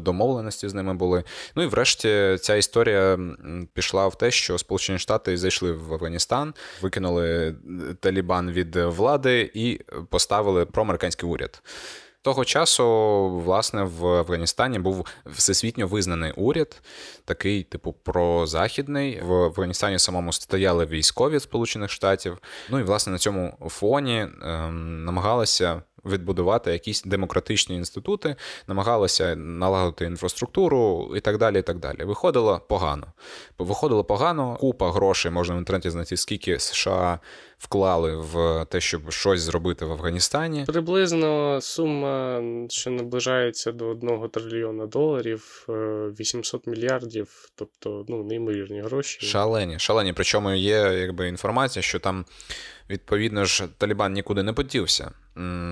домовленості 0.00 0.68
з 0.68 0.74
ними 0.74 0.94
були. 0.94 1.24
Ну 1.56 1.62
і 1.62 1.66
врешті 1.66 1.81
ця 2.40 2.54
історія 2.54 3.18
пішла 3.74 4.08
в 4.08 4.18
те, 4.18 4.30
що 4.30 4.58
Сполучені 4.58 4.98
Штати 4.98 5.36
зайшли 5.36 5.72
в 5.72 5.92
Афганістан, 5.92 6.54
викинули 6.82 7.54
Талібан 8.00 8.50
від 8.50 8.76
влади 8.76 9.50
і 9.54 9.80
поставили 10.10 10.66
проамериканський 10.66 11.28
уряд. 11.28 11.62
Того 12.22 12.44
часу, 12.44 12.84
власне, 13.44 13.82
в 13.82 14.06
Афганістані 14.06 14.78
був 14.78 15.06
всесвітньо 15.26 15.86
визнаний 15.86 16.32
уряд, 16.36 16.82
такий, 17.24 17.62
типу, 17.62 17.92
прозахідний. 17.92 19.20
В 19.20 19.32
Афганістані 19.32 19.98
самому 19.98 20.32
стояли 20.32 20.86
військові 20.86 21.40
Сполучених 21.40 21.90
Штатів. 21.90 22.38
Ну 22.70 22.80
і 22.80 22.82
власне 22.82 23.12
на 23.12 23.18
цьому 23.18 23.68
фоні 23.70 24.28
ем, 24.42 25.04
намагалися 25.04 25.82
відбудувати 26.04 26.72
якісь 26.72 27.02
демократичні 27.02 27.76
інститути, 27.76 28.36
намагалися 28.66 29.36
налагодити 29.36 30.04
інфраструктуру 30.04 31.12
і 31.16 31.20
так 31.20 31.38
далі. 31.38 31.58
і 31.58 31.62
так 31.62 31.78
далі. 31.78 32.04
Виходило 32.04 32.60
погано. 32.68 33.06
Виходило 33.58 34.04
погано, 34.04 34.56
купа 34.60 34.92
грошей 34.92 35.30
можна 35.30 35.54
в 35.54 35.58
інтернеті 35.58 35.90
знайти, 35.90 36.16
скільки 36.16 36.58
США 36.58 37.18
вклали 37.62 38.16
в 38.16 38.64
те, 38.64 38.80
щоб 38.80 39.12
щось 39.12 39.40
зробити 39.40 39.84
в 39.84 39.92
Афганістані. 39.92 40.64
Приблизно 40.66 41.60
сума, 41.60 42.42
що 42.68 42.90
наближається 42.90 43.72
до 43.72 43.88
1 43.88 44.28
трильйона 44.28 44.86
доларів, 44.86 45.66
800 45.68 46.66
е, 46.66 46.70
мільярдів, 46.70 47.50
тобто 47.54 48.04
ну, 48.08 48.24
неймовірні 48.24 48.80
гроші. 48.80 49.26
Шалені, 49.26 49.78
шалені. 49.78 50.12
Причому 50.12 50.50
є 50.50 50.76
якби 50.76 51.28
інформація, 51.28 51.82
що 51.82 51.98
там 51.98 52.24
відповідно 52.90 53.44
ж 53.44 53.68
Талібан 53.78 54.12
нікуди 54.12 54.42
не 54.42 54.52
подівся. 54.52 55.10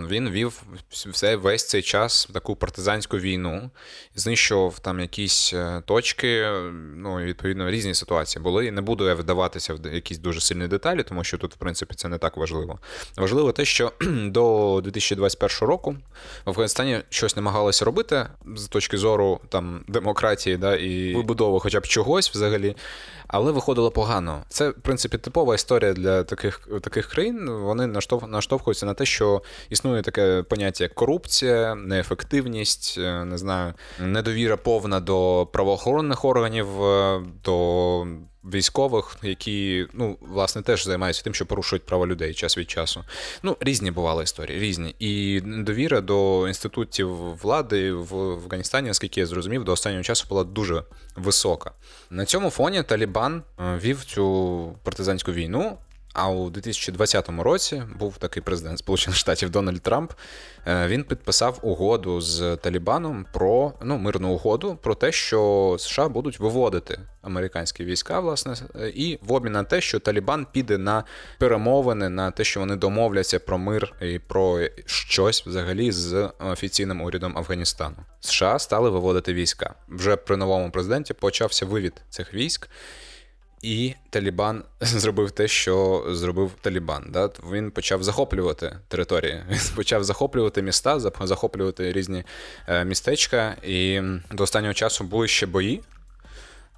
Він 0.08 0.30
вів 0.30 0.62
все 0.90 1.36
весь 1.36 1.68
цей 1.68 1.82
час 1.82 2.28
таку 2.34 2.56
партизанську 2.56 3.18
війну, 3.18 3.70
знищував 4.14 4.78
там 4.78 5.00
якісь 5.00 5.52
е, 5.54 5.82
точки. 5.86 6.46
Ну 6.96 7.20
і 7.20 7.24
відповідно 7.24 7.70
різні 7.70 7.94
ситуації 7.94 8.42
були. 8.42 8.70
Не 8.70 8.80
буду 8.80 9.08
я 9.08 9.14
вдаватися 9.14 9.74
в 9.74 9.94
якісь 9.94 10.18
дуже 10.18 10.40
сильні 10.40 10.68
деталі, 10.68 11.02
тому 11.02 11.24
що 11.24 11.38
тут, 11.38 11.54
в 11.54 11.56
принципі, 11.56 11.79
це 11.86 12.08
не 12.08 12.18
так 12.18 12.36
важливо. 12.36 12.78
Важливо 13.16 13.52
те, 13.52 13.64
що 13.64 13.92
до 14.24 14.80
2021 14.84 15.68
року 15.68 15.96
в 16.44 16.50
Афганістані 16.50 17.00
щось 17.08 17.36
намагалося 17.36 17.84
робити 17.84 18.26
з 18.56 18.68
точки 18.68 18.98
зору 18.98 19.40
там 19.48 19.84
демократії 19.88 20.56
да, 20.56 20.76
і 20.76 21.14
вибудови, 21.14 21.60
хоча 21.60 21.80
б 21.80 21.86
чогось 21.86 22.30
взагалі 22.30 22.76
але 23.32 23.52
виходило 23.52 23.90
погано. 23.90 24.44
Це, 24.48 24.68
в 24.68 24.74
принципі, 24.74 25.18
типова 25.18 25.54
історія 25.54 25.92
для 25.92 26.24
таких 26.24 26.68
таких 26.82 27.06
країн. 27.06 27.50
Вони 27.50 27.86
наштовхуються 28.26 28.86
на 28.86 28.94
те, 28.94 29.06
що 29.06 29.42
існує 29.68 30.02
таке 30.02 30.42
поняття 30.42 30.84
як 30.84 30.94
корупція, 30.94 31.74
неефективність, 31.74 32.94
е, 32.98 33.24
не 33.24 33.38
знаю, 33.38 33.74
недовіра 34.00 34.56
повна 34.56 35.00
до 35.00 35.48
правоохоронних 35.52 36.24
органів, 36.24 36.84
е, 36.84 37.22
до 37.44 38.06
військових, 38.44 39.16
які 39.22 39.86
ну, 39.92 40.16
власне 40.20 40.62
теж 40.62 40.84
займаються 40.84 41.22
тим, 41.22 41.34
що 41.34 41.46
порушують 41.46 41.86
права 41.86 42.06
людей 42.06 42.34
час 42.34 42.58
від 42.58 42.70
часу. 42.70 43.04
Ну, 43.42 43.56
різні 43.60 43.90
бували 43.90 44.24
історії, 44.24 44.60
різні. 44.60 44.94
І 44.98 45.40
довіра 45.40 46.00
до 46.00 46.48
інститутів 46.48 47.34
влади 47.34 47.92
в 47.92 48.14
Афганістані, 48.14 48.88
наскільки 48.88 49.20
я 49.20 49.26
зрозумів, 49.26 49.64
до 49.64 49.72
останнього 49.72 50.02
часу 50.02 50.26
була 50.28 50.44
дуже 50.44 50.82
висока. 51.16 51.70
На 52.10 52.24
цьому 52.24 52.50
фоні 52.50 52.82
Талібан 52.82 53.42
е, 53.58 53.78
вів 53.82 54.04
цю 54.04 54.74
партизанську 54.82 55.32
війну. 55.32 55.78
А 56.12 56.30
у 56.30 56.50
2020 56.50 57.28
році 57.28 57.82
був 57.98 58.16
такий 58.18 58.42
президент 58.42 58.78
Сполучених 58.78 59.16
Штатів 59.16 59.50
Дональд 59.50 59.82
Трамп. 59.82 60.12
Е, 60.66 60.86
він 60.86 61.04
підписав 61.04 61.58
угоду 61.62 62.20
з 62.20 62.56
Талібаном 62.56 63.26
про 63.32 63.72
ну 63.82 63.98
мирну 63.98 64.32
угоду 64.32 64.78
про 64.82 64.94
те, 64.94 65.12
що 65.12 65.76
США 65.78 66.08
будуть 66.08 66.40
виводити 66.40 67.00
американські 67.22 67.84
війська, 67.84 68.20
власне, 68.20 68.54
і 68.94 69.18
в 69.22 69.32
обмін 69.32 69.52
на 69.52 69.64
те, 69.64 69.80
що 69.80 69.98
Талібан 69.98 70.46
піде 70.52 70.78
на 70.78 71.04
перемовини, 71.38 72.08
на 72.08 72.30
те, 72.30 72.44
що 72.44 72.60
вони 72.60 72.76
домовляться 72.76 73.38
про 73.38 73.58
мир 73.58 73.94
і 74.00 74.18
про 74.18 74.60
щось 74.86 75.46
взагалі 75.46 75.92
з 75.92 76.30
офіційним 76.38 77.00
урядом 77.00 77.38
Афганістану. 77.38 77.96
США 78.20 78.58
стали 78.58 78.90
виводити 78.90 79.34
війська. 79.34 79.74
Вже 79.88 80.16
при 80.16 80.36
новому 80.36 80.70
президенті 80.70 81.14
почався 81.14 81.66
вивід 81.66 82.02
цих 82.10 82.34
військ. 82.34 82.68
І 83.62 83.94
Талібан 84.10 84.64
зробив 84.80 85.30
те, 85.30 85.48
що 85.48 86.04
зробив 86.08 86.52
Талібан. 86.60 87.06
Да? 87.08 87.30
Він 87.52 87.70
почав 87.70 88.02
захоплювати 88.02 88.76
території, 88.88 89.42
він 89.50 89.60
почав 89.76 90.04
захоплювати 90.04 90.62
міста, 90.62 91.00
захоплювати 91.20 91.92
різні 91.92 92.24
е, 92.68 92.84
містечка. 92.84 93.56
І 93.62 94.00
до 94.32 94.42
останнього 94.42 94.74
часу 94.74 95.04
були 95.04 95.28
ще 95.28 95.46
бої. 95.46 95.82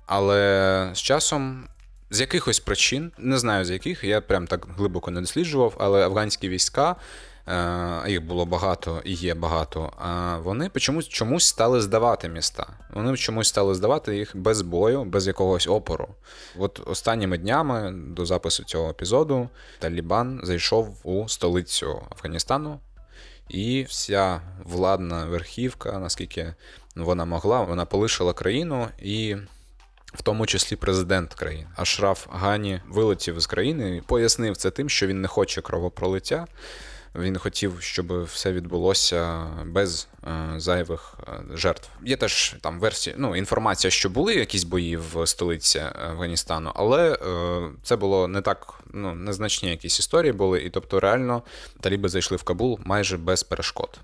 Але 0.06 0.90
з 0.94 0.98
часом, 0.98 1.68
з 2.10 2.20
якихось 2.20 2.60
причин, 2.60 3.12
не 3.18 3.38
знаю 3.38 3.64
з 3.64 3.70
яких, 3.70 4.04
я 4.04 4.20
прям 4.20 4.46
так 4.46 4.66
глибоко 4.76 5.10
не 5.10 5.20
досліджував, 5.20 5.76
але 5.78 6.04
афганські 6.04 6.48
війська 6.48 6.96
їх 8.06 8.24
було 8.24 8.46
багато 8.46 9.02
і 9.04 9.12
є 9.12 9.34
багато. 9.34 9.92
А 9.98 10.38
вони 10.38 10.70
чомусь 10.76 11.08
чомусь 11.08 11.44
стали 11.44 11.80
здавати 11.80 12.28
міста. 12.28 12.66
Вони 12.90 13.16
чомусь 13.16 13.48
стали 13.48 13.74
здавати 13.74 14.16
їх 14.16 14.36
без 14.36 14.62
бою, 14.62 15.04
без 15.04 15.26
якогось 15.26 15.66
опору. 15.66 16.08
От 16.58 16.80
останніми 16.86 17.38
днями 17.38 17.92
до 17.94 18.26
запису 18.26 18.64
цього 18.64 18.90
епізоду 18.90 19.48
Талібан 19.78 20.40
зайшов 20.42 21.00
у 21.02 21.28
столицю 21.28 22.02
Афганістану, 22.10 22.80
і 23.48 23.82
вся 23.82 24.40
владна 24.64 25.24
верхівка, 25.24 25.98
наскільки 25.98 26.54
вона 26.96 27.24
могла, 27.24 27.62
вона 27.62 27.84
полишила 27.84 28.32
країну 28.32 28.88
і. 28.98 29.36
В 30.14 30.22
тому 30.22 30.46
числі 30.46 30.76
президент 30.76 31.34
країни 31.34 31.66
Ашраф 31.76 32.26
Гані 32.30 32.80
вилетів 32.88 33.40
з 33.40 33.46
країни 33.46 33.96
і 33.96 34.00
пояснив 34.00 34.56
це 34.56 34.70
тим, 34.70 34.88
що 34.88 35.06
він 35.06 35.20
не 35.20 35.28
хоче 35.28 35.60
кровопролиття. 35.60 36.46
Він 37.14 37.38
хотів, 37.38 37.76
щоб 37.80 38.24
все 38.24 38.52
відбулося 38.52 39.46
без 39.66 40.08
е, 40.24 40.54
зайвих 40.56 41.14
е, 41.28 41.56
жертв. 41.56 41.88
Є 42.04 42.16
теж 42.16 42.56
там 42.60 42.80
версії, 42.80 43.16
ну 43.18 43.36
інформація, 43.36 43.90
що 43.90 44.10
були 44.10 44.34
якісь 44.34 44.64
бої 44.64 44.96
в 44.96 45.26
столиці 45.26 45.82
Афганістану, 46.08 46.72
але 46.74 47.12
е, 47.12 47.18
це 47.82 47.96
було 47.96 48.28
не 48.28 48.40
так, 48.40 48.74
ну 48.92 49.14
незначні 49.14 49.70
якісь 49.70 49.98
історії 49.98 50.32
були, 50.32 50.62
і 50.62 50.70
тобто 50.70 51.00
реально 51.00 51.42
таліби 51.80 52.08
зайшли 52.08 52.36
в 52.36 52.42
Кабул 52.42 52.80
майже 52.84 53.16
без 53.16 53.42
перешкод. 53.42 54.00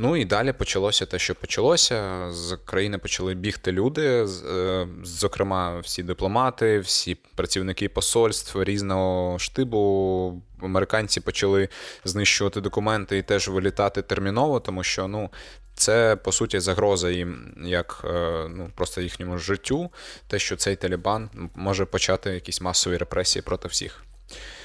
Ну 0.00 0.16
і 0.16 0.24
далі 0.24 0.52
почалося 0.52 1.06
те, 1.06 1.18
що 1.18 1.34
почалося. 1.34 2.26
З 2.30 2.58
країни 2.64 2.98
почали 2.98 3.34
бігти 3.34 3.72
люди, 3.72 4.26
е, 4.50 4.86
зокрема, 5.02 5.78
всі 5.78 6.02
дипломати, 6.02 6.78
всі 6.78 7.14
працівники 7.34 7.88
посольств 7.88 8.62
різного 8.62 9.38
штибу. 9.38 10.42
Американці 10.62 11.20
почали 11.20 11.68
знищувати 12.04 12.60
документи 12.60 13.18
і 13.18 13.22
теж 13.22 13.48
вилітати 13.48 14.02
терміново, 14.02 14.60
тому 14.60 14.82
що 14.82 15.08
ну. 15.08 15.30
Це 15.74 16.16
по 16.16 16.32
суті 16.32 16.60
загроза 16.60 17.10
їм, 17.10 17.54
як 17.64 18.04
е, 18.04 18.46
ну 18.50 18.70
просто 18.74 19.00
їхньому 19.00 19.38
життю, 19.38 19.90
те, 20.28 20.38
що 20.38 20.56
цей 20.56 20.76
Талібан 20.76 21.30
може 21.54 21.84
почати 21.84 22.30
якісь 22.30 22.60
масові 22.60 22.96
репресії 22.96 23.42
проти 23.42 23.68
всіх. 23.68 24.04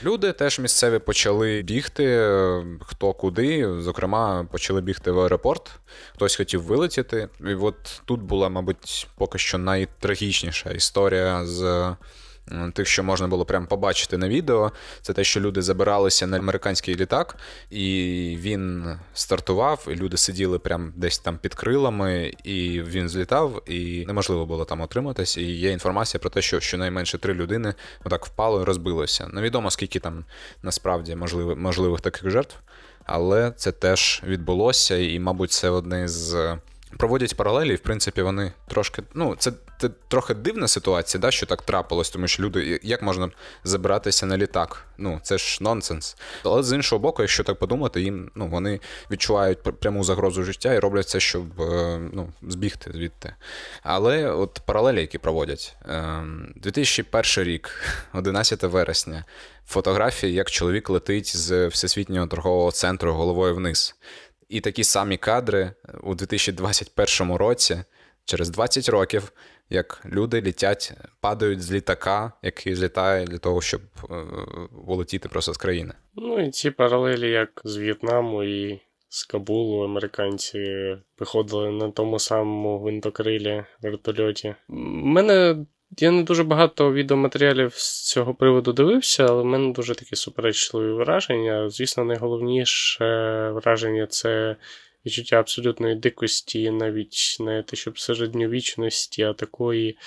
Люди 0.04 0.32
теж 0.34 0.60
місцеві 0.60 1.00
почали 1.00 1.62
бігти 1.62 2.06
е, 2.06 2.64
хто 2.82 3.14
куди. 3.14 3.82
Зокрема, 3.82 4.48
почали 4.52 4.82
бігти 4.82 5.12
в 5.12 5.20
аеропорт, 5.20 5.72
хтось 6.14 6.36
хотів 6.36 6.64
вилетіти. 6.64 7.30
І 7.50 7.54
от 7.54 8.02
тут 8.06 8.22
була, 8.22 8.50
мабуть, 8.50 9.08
поки 9.18 9.38
що 9.38 9.58
найтрагічніша 9.58 10.70
історія 10.70 11.46
з 11.46 11.96
Тих, 12.74 12.88
що 12.88 13.04
можна 13.04 13.28
було 13.28 13.46
прямо 13.46 13.68
побачити 13.68 14.18
на 14.18 14.28
відео, 14.28 14.72
це 15.02 15.14
те, 15.14 15.24
що 15.24 15.40
люди 15.40 15.62
забиралися 15.62 16.28
на 16.28 16.38
американський 16.38 16.96
літак, 16.96 17.38
і 17.70 18.38
він 18.40 18.96
стартував, 19.14 19.88
і 19.92 19.96
люди 19.96 20.18
сиділи 20.18 20.60
прямо 20.60 20.92
десь 20.96 21.20
там 21.20 21.38
під 21.38 21.56
крилами, 21.56 22.34
і 22.44 22.82
він 22.82 23.10
злітав, 23.10 23.62
і 23.66 24.06
неможливо 24.08 24.46
було 24.46 24.66
там 24.66 24.82
отриматись. 24.82 25.38
І 25.38 25.44
є 25.44 25.72
інформація 25.72 26.20
про 26.20 26.30
те, 26.30 26.42
що 26.42 26.60
щонайменше 26.60 27.18
три 27.18 27.34
людини 27.34 27.74
отак 28.04 28.26
впало 28.26 28.62
і 28.62 28.64
розбилося. 28.64 29.28
Невідомо 29.34 29.72
скільки 29.72 30.00
там 30.00 30.26
насправді 30.64 31.16
можливих, 31.16 31.58
можливих 31.58 32.02
таких 32.02 32.30
жертв, 32.30 32.56
але 33.06 33.52
це 33.52 33.72
теж 33.72 34.22
відбулося, 34.28 34.98
і, 34.98 35.20
мабуть, 35.20 35.52
це 35.52 35.70
одне 35.70 36.08
з 36.08 36.58
проводять 36.98 37.38
паралелі, 37.38 37.74
і 37.74 37.76
в 37.76 37.80
принципі 37.80 38.22
вони 38.22 38.54
трошки. 38.68 39.04
Ну, 39.14 39.36
це 39.40 39.52
це 39.84 39.90
трохи 40.08 40.34
дивна 40.34 40.68
ситуація, 40.68 41.22
да, 41.22 41.32
що 41.32 41.46
так 41.46 41.62
трапилось, 41.62 42.10
тому 42.10 42.28
що 42.28 42.44
люди, 42.44 42.80
як 42.84 43.02
можна 43.02 43.32
забиратися 43.64 44.26
на 44.26 44.38
літак? 44.38 44.86
Ну, 44.98 45.20
це 45.24 45.38
ж 45.38 45.58
нонсенс. 45.62 46.18
Але 46.44 46.64
з 46.64 46.76
іншого 46.76 47.00
боку, 47.00 47.22
якщо 47.22 47.44
так 47.44 47.60
подумати, 47.60 48.02
їм 48.02 48.32
ну, 48.36 48.48
вони 48.48 48.80
відчувають 49.12 49.64
пряму 49.64 50.04
загрозу 50.04 50.44
життя 50.44 50.74
і 50.74 50.80
роблять 50.80 51.10
це, 51.10 51.20
щоб 51.20 51.62
е, 51.62 52.00
ну, 52.14 52.34
збігти 52.42 52.92
звідти. 52.92 53.36
Але 53.84 54.32
от 54.32 54.62
паралелі, 54.66 55.02
які 55.02 55.18
проводять, 55.18 55.76
2001 56.56 57.24
ем, 57.38 57.52
рік, 57.52 57.70
11 58.14 58.64
вересня, 58.64 59.26
фотографії, 59.68 60.34
як 60.34 60.52
чоловік 60.52 60.90
летить 60.90 61.38
з 61.38 61.68
Всесвітнього 61.68 62.28
торгового 62.28 62.72
центру 62.72 63.14
головою 63.14 63.56
вниз. 63.56 63.96
І 64.50 64.62
такі 64.62 64.84
самі 64.84 65.18
кадри 65.18 65.72
у 66.04 66.16
2021 66.16 67.36
році, 67.36 67.84
через 68.26 68.50
20 68.50 68.90
років, 68.90 69.32
як 69.70 70.02
люди 70.06 70.42
літять, 70.42 70.94
падають 71.22 71.62
з 71.62 71.72
літака, 71.72 72.32
який 72.42 72.76
злітає 72.76 73.26
для 73.26 73.38
того, 73.38 73.62
щоб 73.62 73.82
е, 73.82 74.16
волетіти 74.72 75.30
просто 75.30 75.54
з 75.54 75.58
країни. 75.58 75.94
Ну 76.16 76.46
і 76.46 76.52
ці 76.52 76.72
паралелі, 76.72 77.30
як 77.30 77.62
з 77.64 77.78
В'єтнаму 77.78 78.44
і 78.44 78.82
з 79.10 79.24
Кабулу, 79.24 79.84
американці 79.84 80.96
виходили 81.20 81.72
на 81.72 81.92
тому 81.92 82.20
самому 82.20 82.80
гвинтокрилі 82.80 83.64
вертольоті. 83.82 84.56
Мене 84.68 85.66
я 85.98 86.12
не 86.12 86.24
дуже 86.24 86.44
багато 86.44 86.94
відеоматеріалів 86.94 87.74
з 87.74 88.10
цього 88.10 88.34
приводу 88.34 88.74
дивився, 88.74 89.26
але 89.26 89.42
в 89.42 89.46
мене 89.46 89.74
дуже 89.74 89.96
такі 89.96 90.16
суперечливі 90.16 90.92
враження. 90.94 91.70
Звісно, 91.70 92.04
найголовніше 92.04 93.06
враження 93.52 94.08
це 94.08 94.56
відчуття 95.06 95.36
абсолютної 95.36 95.96
дикості, 95.96 96.72
навіть 96.72 97.38
не 97.40 97.64
те, 97.64 97.76
щоб 97.76 98.00
середньовічності, 98.00 99.24
а 99.24 99.34
такої 99.34 99.98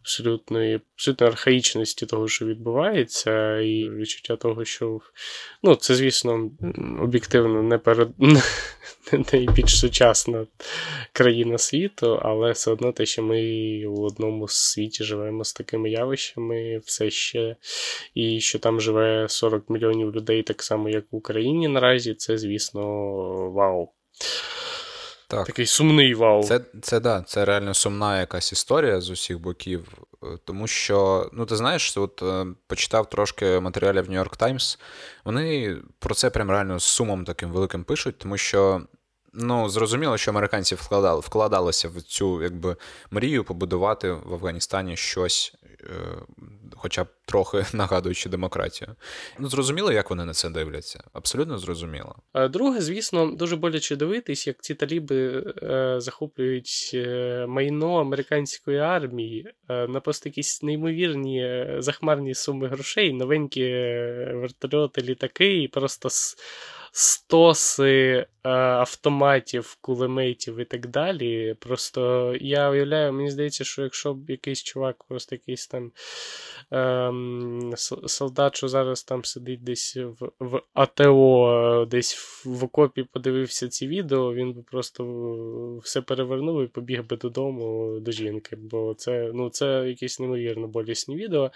абсолютної 0.00 0.80
абсолютно 0.94 1.26
архаїчності 1.26 2.06
того, 2.06 2.28
що 2.28 2.46
відбувається, 2.46 3.60
і 3.60 3.90
відчуття 3.90 4.36
того, 4.36 4.64
що 4.64 5.00
ну, 5.62 5.74
це, 5.74 5.94
звісно, 5.94 6.50
об'єктивно 7.00 7.62
не 7.62 7.78
перед 7.78 8.08
найбільш 9.32 9.80
сучасна 9.80 10.46
країна 11.12 11.58
світу, 11.58 12.20
але 12.22 12.52
все 12.52 12.70
одно 12.70 12.92
те, 12.92 13.06
що 13.06 13.22
ми 13.22 13.86
в 13.86 14.00
одному 14.00 14.48
світі 14.48 15.04
живемо 15.04 15.44
з 15.44 15.52
такими 15.52 15.90
явищами, 15.90 16.78
все 16.78 17.10
ще, 17.10 17.56
і 18.14 18.40
що 18.40 18.58
там 18.58 18.80
живе 18.80 19.26
40 19.28 19.70
мільйонів 19.70 20.16
людей, 20.16 20.42
так 20.42 20.62
само, 20.62 20.88
як 20.88 21.04
в 21.10 21.16
Україні 21.16 21.68
наразі, 21.68 22.14
це, 22.14 22.38
звісно, 22.38 22.82
вау. 23.50 23.88
Так. 25.30 25.46
Такий 25.46 25.66
сумний 25.66 26.14
вау. 26.14 26.42
Це 26.42 26.60
це 26.82 27.00
да, 27.00 27.22
це 27.26 27.44
реально 27.44 27.74
сумна 27.74 28.20
якась 28.20 28.52
історія 28.52 29.00
з 29.00 29.10
усіх 29.10 29.38
боків. 29.38 29.88
Е, 30.22 30.26
тому 30.44 30.66
що, 30.66 31.30
ну 31.32 31.46
ти 31.46 31.56
знаєш, 31.56 31.96
от 31.96 32.22
е, 32.22 32.46
почитав 32.66 33.10
трошки 33.10 33.60
матеріалів 33.60 34.10
New 34.10 34.24
York 34.24 34.38
Times, 34.38 34.78
Вони 35.24 35.76
про 35.98 36.14
це 36.14 36.30
прям 36.30 36.50
реально 36.50 36.78
з 36.78 36.84
сумом 36.84 37.24
таким 37.24 37.50
великим 37.50 37.84
пишуть, 37.84 38.18
тому 38.18 38.36
що. 38.36 38.82
Ну, 39.32 39.68
зрозуміло, 39.68 40.16
що 40.16 40.30
американці 40.30 40.74
вкладали, 40.74 41.20
вкладалися 41.20 41.88
в 41.88 42.02
цю 42.02 42.42
якби 42.42 42.76
мрію 43.10 43.44
побудувати 43.44 44.12
в 44.12 44.34
Афганістані 44.34 44.96
щось 44.96 45.54
Е, 45.84 46.18
хоча 46.76 47.04
б 47.04 47.06
трохи 47.24 47.64
нагадуючи 47.72 48.28
демократію. 48.28 48.94
Ну, 49.38 49.48
зрозуміло, 49.48 49.92
як 49.92 50.10
вони 50.10 50.24
на 50.24 50.32
це 50.32 50.50
дивляться. 50.50 51.04
Абсолютно 51.12 51.58
зрозуміло. 51.58 52.16
Друге, 52.50 52.80
звісно, 52.80 53.30
дуже 53.30 53.56
боляче 53.56 53.96
дивитись, 53.96 54.46
як 54.46 54.62
ці 54.62 54.74
таліби 54.74 55.44
е, 55.62 55.94
захоплюють 56.00 56.90
е, 56.94 57.46
майно 57.48 58.00
американської 58.00 58.78
армії 58.78 59.48
е, 59.68 59.86
на 59.88 60.00
просто 60.00 60.28
якісь 60.28 60.62
неймовірні 60.62 61.44
е, 61.44 61.76
захмарні 61.78 62.34
суми 62.34 62.68
грошей, 62.68 63.12
новенькі 63.12 63.72
вертольоти, 64.34 65.02
літаки, 65.02 65.62
і 65.62 65.68
просто 65.68 66.08
стоси 66.92 68.26
е, 68.44 68.50
автоматів, 68.50 69.76
кулеметів 69.80 70.58
і 70.58 70.64
так 70.64 70.86
далі. 70.86 71.56
Просто 71.60 72.34
я 72.40 72.70
уявляю, 72.70 73.12
мені 73.12 73.30
здається, 73.30 73.64
що 73.64 73.82
якщо 73.82 74.14
б 74.14 74.30
якийсь 74.30 74.62
чувак, 74.62 75.04
просто 75.08 75.34
якийсь 75.34 75.66
там 75.66 75.92
е, 76.72 77.12
солдат, 78.06 78.56
що 78.56 78.68
зараз 78.68 79.02
там 79.02 79.24
сидить 79.24 79.64
десь 79.64 79.96
в 79.96 80.30
в 80.40 80.62
АТО, 80.74 81.86
десь 81.90 82.42
в 82.44 82.64
окопі 82.64 83.02
подивився 83.02 83.68
ці 83.68 83.88
відео, 83.88 84.34
він 84.34 84.52
би 84.52 84.62
просто 84.62 85.04
все 85.84 86.02
перевернув 86.02 86.62
і 86.62 86.66
побіг 86.66 87.06
би 87.06 87.16
додому 87.16 87.96
до 88.00 88.12
жінки. 88.12 88.56
Бо 88.56 88.94
це 88.94 89.30
ну, 89.34 89.50
це 89.50 89.84
якісь 89.88 90.20
неймовірно 90.20 90.68
болісні 90.68 91.16
відео. 91.16 91.50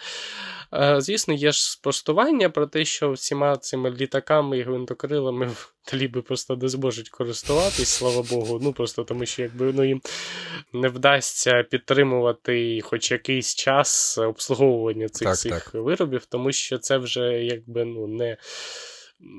Е, 0.74 1.00
звісно, 1.00 1.34
є 1.34 1.52
ж 1.52 1.70
спростування 1.72 2.50
про 2.50 2.66
те, 2.66 2.84
що 2.84 3.12
всіма 3.12 3.56
цими 3.56 3.90
літаками 3.90 4.58
і 4.58 4.62
гвинтокрилами 4.62 5.23
силами 5.24 5.50
таліби 5.84 6.22
просто 6.22 6.56
не 6.56 6.68
зможуть 6.68 7.08
користуватись, 7.08 7.88
слава 7.88 8.22
Богу. 8.30 8.60
Ну 8.62 8.72
просто 8.72 9.04
тому 9.04 9.26
що 9.26 9.42
якби 9.42 9.72
ну, 9.72 9.84
їм 9.84 10.00
не 10.72 10.88
вдасться 10.88 11.62
підтримувати 11.62 12.80
хоч 12.80 13.10
якийсь 13.10 13.54
час 13.54 14.18
обслуговування 14.18 15.08
цих 15.08 15.28
так, 15.28 15.38
цих 15.38 15.52
так. 15.52 15.74
виробів, 15.74 16.26
тому 16.26 16.52
що 16.52 16.78
це 16.78 16.98
вже 16.98 17.44
якби 17.44 17.84
ну 17.84 18.06
не. 18.06 18.36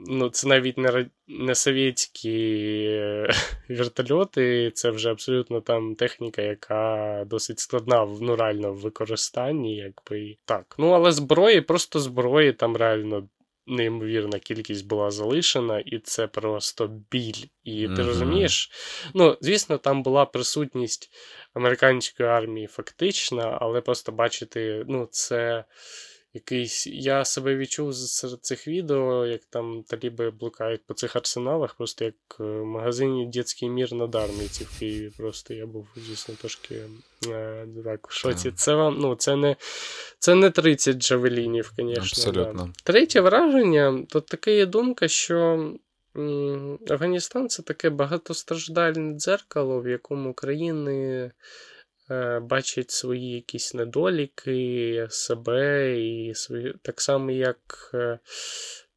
Ну, 0.07 0.29
це 0.29 0.47
навіть 0.47 0.77
не 0.77 1.05
не 1.27 1.55
совєтські 1.55 2.39
е, 2.89 3.29
вертольоти, 3.69 4.71
це 4.73 4.89
вже 4.89 5.11
абсолютно 5.11 5.61
там 5.61 5.95
техніка, 5.95 6.41
яка 6.41 7.23
досить 7.27 7.59
складна 7.59 8.07
ну, 8.21 8.35
реально 8.35 8.73
в 8.73 8.77
використанні, 8.77 9.75
якби 9.75 10.37
так. 10.45 10.75
Ну, 10.77 10.89
але 10.89 11.11
зброї, 11.11 11.61
просто 11.61 11.99
зброї 11.99 12.53
там 12.53 12.77
реально 12.77 13.27
неймовірна 13.67 14.39
кількість 14.39 14.87
була 14.87 15.11
залишена, 15.11 15.79
і 15.79 15.99
це 15.99 16.27
просто 16.27 16.87
біль. 17.11 17.43
І 17.63 17.87
ти 17.87 18.03
розумієш? 18.03 18.71
Ну, 19.13 19.37
звісно, 19.41 19.77
там 19.77 20.03
була 20.03 20.25
присутність 20.25 21.09
американської 21.53 22.29
армії 22.29 22.67
фактична, 22.67 23.57
але 23.61 23.81
просто 23.81 24.11
бачити, 24.11 24.85
ну, 24.87 25.07
це 25.11 25.63
якийсь. 26.35 26.87
Я 26.87 27.25
себе 27.25 27.55
відчув 27.55 27.95
серед 27.95 28.45
цих 28.45 28.67
відео, 28.67 29.25
як 29.25 29.45
там 29.45 29.83
таліби 29.87 30.31
блукають 30.31 30.85
по 30.85 30.93
цих 30.93 31.15
арсеналах, 31.15 31.75
просто 31.75 32.05
як 32.05 32.15
в 32.39 32.63
магазині 32.63 33.25
Дітський 33.25 33.69
мір 33.69 33.93
на 33.93 34.07
Дарниці 34.07 34.63
в 34.63 34.79
Києві. 34.79 35.11
Просто 35.17 35.53
я 35.53 35.65
був, 35.65 35.87
звісно, 35.95 36.35
трошки 36.39 36.81
е, 37.27 37.67
так, 37.83 38.07
в 38.07 38.11
шоці. 38.11 38.51
Це 38.51 38.75
вам, 38.75 38.97
ну, 38.99 39.15
це 39.15 39.35
не 39.35 39.55
це 40.19 40.35
не 40.35 40.49
30 40.49 40.97
джавелінів, 40.97 41.71
звісно. 41.77 42.01
Абсолютно. 42.01 42.63
Да. 42.65 42.71
Третє 42.83 43.21
враження, 43.21 44.05
то 44.09 44.21
така 44.21 44.51
є 44.51 44.65
думка, 44.65 45.07
що. 45.07 45.71
Афганістан 46.89 47.49
це 47.49 47.63
таке 47.63 47.89
багатостраждальне 47.89 49.15
дзеркало, 49.15 49.81
в 49.81 49.87
якому 49.87 50.33
країни 50.33 51.31
Е, 52.11 52.39
бачить 52.39 52.91
свої 52.91 53.31
якісь 53.31 53.73
недоліки, 53.73 55.07
себе 55.09 55.99
і 56.01 56.35
свої, 56.35 56.75
так 56.81 57.01
само, 57.01 57.31
як 57.31 57.91
е, 57.93 58.19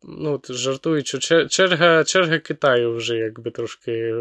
ну, 0.03 0.41
жартують, 0.49 1.07
що 1.07 1.47
черга 1.49 2.05
черга 2.05 2.39
Китаю 2.39 2.95
вже 2.95 3.17
якби 3.17 3.51
трошки 3.51 4.15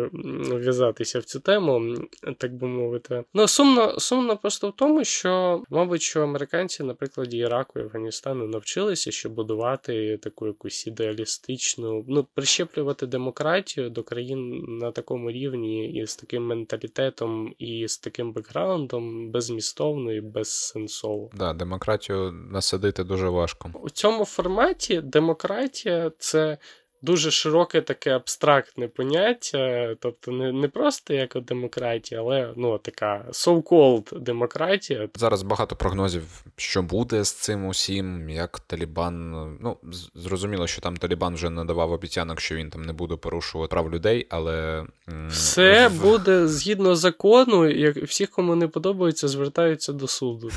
в'язатися 0.54 1.20
в 1.20 1.24
цю 1.24 1.40
тему, 1.40 1.96
так 2.38 2.54
би 2.54 2.68
мовити. 2.68 3.24
Ну, 3.34 3.48
сумно 3.48 4.00
сумно 4.00 4.38
просто 4.38 4.70
в 4.70 4.76
тому, 4.76 5.04
що, 5.04 5.63
мабуть, 5.70 6.02
що 6.02 6.22
американці, 6.22 6.84
на 6.84 6.94
прикладі 6.94 7.38
Іраку 7.38 7.80
і 7.80 7.82
Афганістану, 7.82 8.48
навчилися 8.48 9.12
що 9.12 9.30
будувати 9.30 10.18
таку 10.18 10.48
якусь 10.48 10.88
ідеалістичну, 10.88 12.06
ну, 12.08 12.28
прищеплювати 12.34 13.08
демократію 13.08 13.90
до 13.90 14.04
країн 14.04 14.66
на 14.68 14.92
такому 14.92 15.32
рівні 15.32 15.92
і 15.92 16.06
з 16.06 16.16
таким 16.16 16.46
менталітетом, 16.46 17.54
і 17.58 17.88
з 17.88 17.98
таким 17.98 18.34
бекграундом 18.34 19.32
безмістовно 19.32 20.13
і 20.13 20.22
безсенсово. 20.22 21.30
Да, 21.34 21.54
демократію 21.54 22.32
насадити 22.52 23.04
дуже 23.04 23.30
важко. 23.30 23.72
У 23.84 23.90
цьому 23.90 24.26
форматі 24.26 25.02
демократія 25.02 25.66
демократія 25.67 26.12
це 26.19 26.58
дуже 27.01 27.31
широке 27.31 27.81
таке 27.81 28.12
абстрактне 28.12 28.88
поняття, 28.88 29.95
тобто 29.99 30.31
не 30.31 30.51
не 30.51 30.67
просто 30.67 31.13
як 31.13 31.41
демократія, 31.41 32.21
але 32.21 32.53
ну, 32.55 32.77
така 32.77 33.25
so-called 33.29 34.19
демократія. 34.19 35.10
Зараз 35.15 35.43
багато 35.43 35.75
прогнозів, 35.75 36.23
що 36.55 36.81
буде 36.81 37.23
з 37.23 37.31
цим 37.31 37.65
усім, 37.65 38.29
як 38.29 38.60
Талібан. 38.60 39.31
Ну, 39.62 39.77
зрозуміло, 40.15 40.67
що 40.67 40.81
там 40.81 40.97
Талібан 40.97 41.33
вже 41.33 41.49
надавав 41.49 41.91
обіцянок, 41.91 42.41
що 42.41 42.55
він 42.55 42.69
там 42.69 42.81
не 42.81 42.93
буде 42.93 43.15
порушувати 43.15 43.69
прав 43.69 43.93
людей, 43.93 44.27
але. 44.29 44.86
Все 45.29 45.88
в... 45.88 46.01
буде 46.01 46.47
згідно 46.47 46.95
закону, 46.95 47.69
як 47.69 47.97
всіх, 47.97 48.29
кому 48.29 48.55
не 48.55 48.67
подобається, 48.67 49.27
звертаються 49.27 49.93
до 49.93 50.07
суду. 50.07 50.49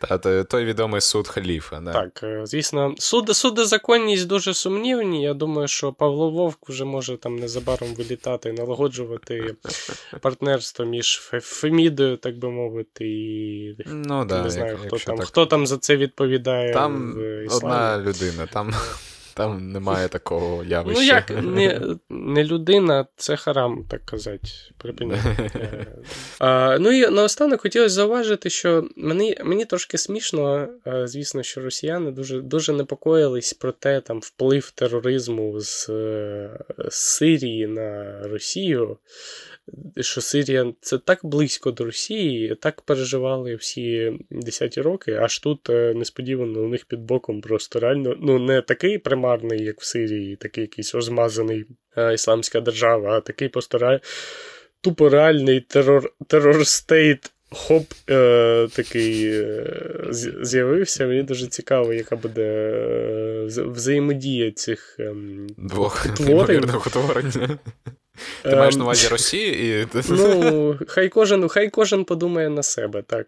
Так, 0.00 0.26
е, 0.26 0.44
Той 0.50 0.64
відомий 0.64 1.00
суд 1.00 1.28
халіфа. 1.28 1.80
Так, 1.80 2.20
е, 2.22 2.46
звісно, 2.46 2.94
суди, 2.98 3.34
суди 3.34 3.64
законність 3.64 4.26
дуже 4.26 4.54
сумнівні. 4.58 5.22
Я 5.22 5.34
думаю, 5.34 5.68
що 5.68 5.92
Павло 5.92 6.30
Вовк 6.30 6.68
вже 6.68 6.84
може 6.84 7.16
там 7.16 7.36
незабаром 7.36 7.94
вилітати, 7.94 8.52
налагоджувати 8.52 9.54
партнерство 10.20 10.84
між 10.84 11.20
Фемідою, 11.42 12.16
так 12.16 12.38
би 12.38 12.50
мовити, 12.50 13.08
і 13.08 13.76
ну, 13.86 14.24
да, 14.24 14.42
не 14.42 14.50
знаю, 14.50 14.78
хто 14.86 14.96
там 14.96 15.16
так... 15.16 15.26
хто 15.26 15.46
там 15.46 15.66
за 15.66 15.78
це 15.78 15.96
відповідає. 15.96 16.72
Там 16.72 17.14
в 17.48 17.56
одна 17.56 17.98
людина. 17.98 18.46
там... 18.52 18.74
Там 19.38 19.72
немає 19.72 20.08
такого 20.08 20.64
явища. 20.64 21.00
Ну, 21.00 21.06
як 21.06 21.30
не 21.44 21.96
не 22.10 22.44
людина, 22.44 23.06
це 23.16 23.36
харам, 23.36 23.84
так 23.88 24.04
казати. 24.04 24.48
а, 26.38 26.78
Ну 26.80 26.90
і 26.90 27.10
наостанок 27.10 27.60
хотілося 27.60 27.94
зауважити, 27.94 28.50
що 28.50 28.88
мені 28.96 29.36
мені 29.44 29.64
трошки 29.64 29.98
смішно, 29.98 30.68
звісно, 31.04 31.42
що 31.42 31.60
росіяни 31.60 32.10
дуже 32.10 32.40
дуже 32.40 32.72
непокоїлись 32.72 33.52
про 33.52 33.72
те, 33.72 34.00
там 34.00 34.20
вплив 34.20 34.70
тероризму 34.70 35.60
з, 35.60 35.86
з 36.88 36.94
Сирії 36.94 37.66
на 37.66 38.20
Росію 38.22 38.96
що 40.00 40.20
Сирія 40.20 40.72
це 40.80 40.98
так 40.98 41.20
близько 41.22 41.70
до 41.70 41.84
Росії, 41.84 42.56
так 42.60 42.80
переживали 42.80 43.54
всі 43.54 44.12
десяті 44.30 44.80
роки, 44.80 45.12
аж 45.12 45.38
тут 45.38 45.70
е, 45.70 45.94
несподівано 45.94 46.60
у 46.60 46.68
них 46.68 46.84
під 46.84 47.00
боком 47.00 47.40
просто 47.40 47.80
реально 47.80 48.16
ну 48.20 48.38
не 48.38 48.62
такий 48.62 48.98
примарний, 48.98 49.64
як 49.64 49.80
в 49.80 49.84
Сирії, 49.84 50.36
такий 50.36 50.62
якийсь 50.62 50.94
розмазаний 50.94 51.64
е, 51.96 52.14
ісламська 52.14 52.60
держава, 52.60 53.16
а 53.16 53.20
такий 53.20 53.48
просто 53.48 53.78
ре... 53.78 54.00
тупо 54.80 55.08
реальний 55.08 55.60
терор 55.60 56.12
терор 56.26 56.66
стейт. 56.66 57.32
Хоп, 57.50 57.84
е, 58.10 58.68
такий 58.72 59.30
е, 59.32 59.64
з'явився. 60.42 61.06
Мені 61.06 61.22
дуже 61.22 61.46
цікаво, 61.46 61.92
яка 61.92 62.16
буде 62.16 62.42
е, 62.42 63.46
взаємодія 63.46 64.52
цих 64.52 64.96
е, 65.00 65.14
двох 65.56 66.06
утворень. 66.86 67.58
Ти 68.42 68.56
маєш 68.56 68.74
на 68.74 68.80
ем, 68.80 68.84
увазі 68.84 69.08
Росії 69.08 69.80
і. 69.82 69.86
Ну, 70.08 70.78
хай 70.86 71.08
кожен 71.08 71.48
хай 71.48 71.70
кожен 71.70 72.04
подумає 72.04 72.48
на 72.48 72.62
себе, 72.62 73.02
так. 73.02 73.26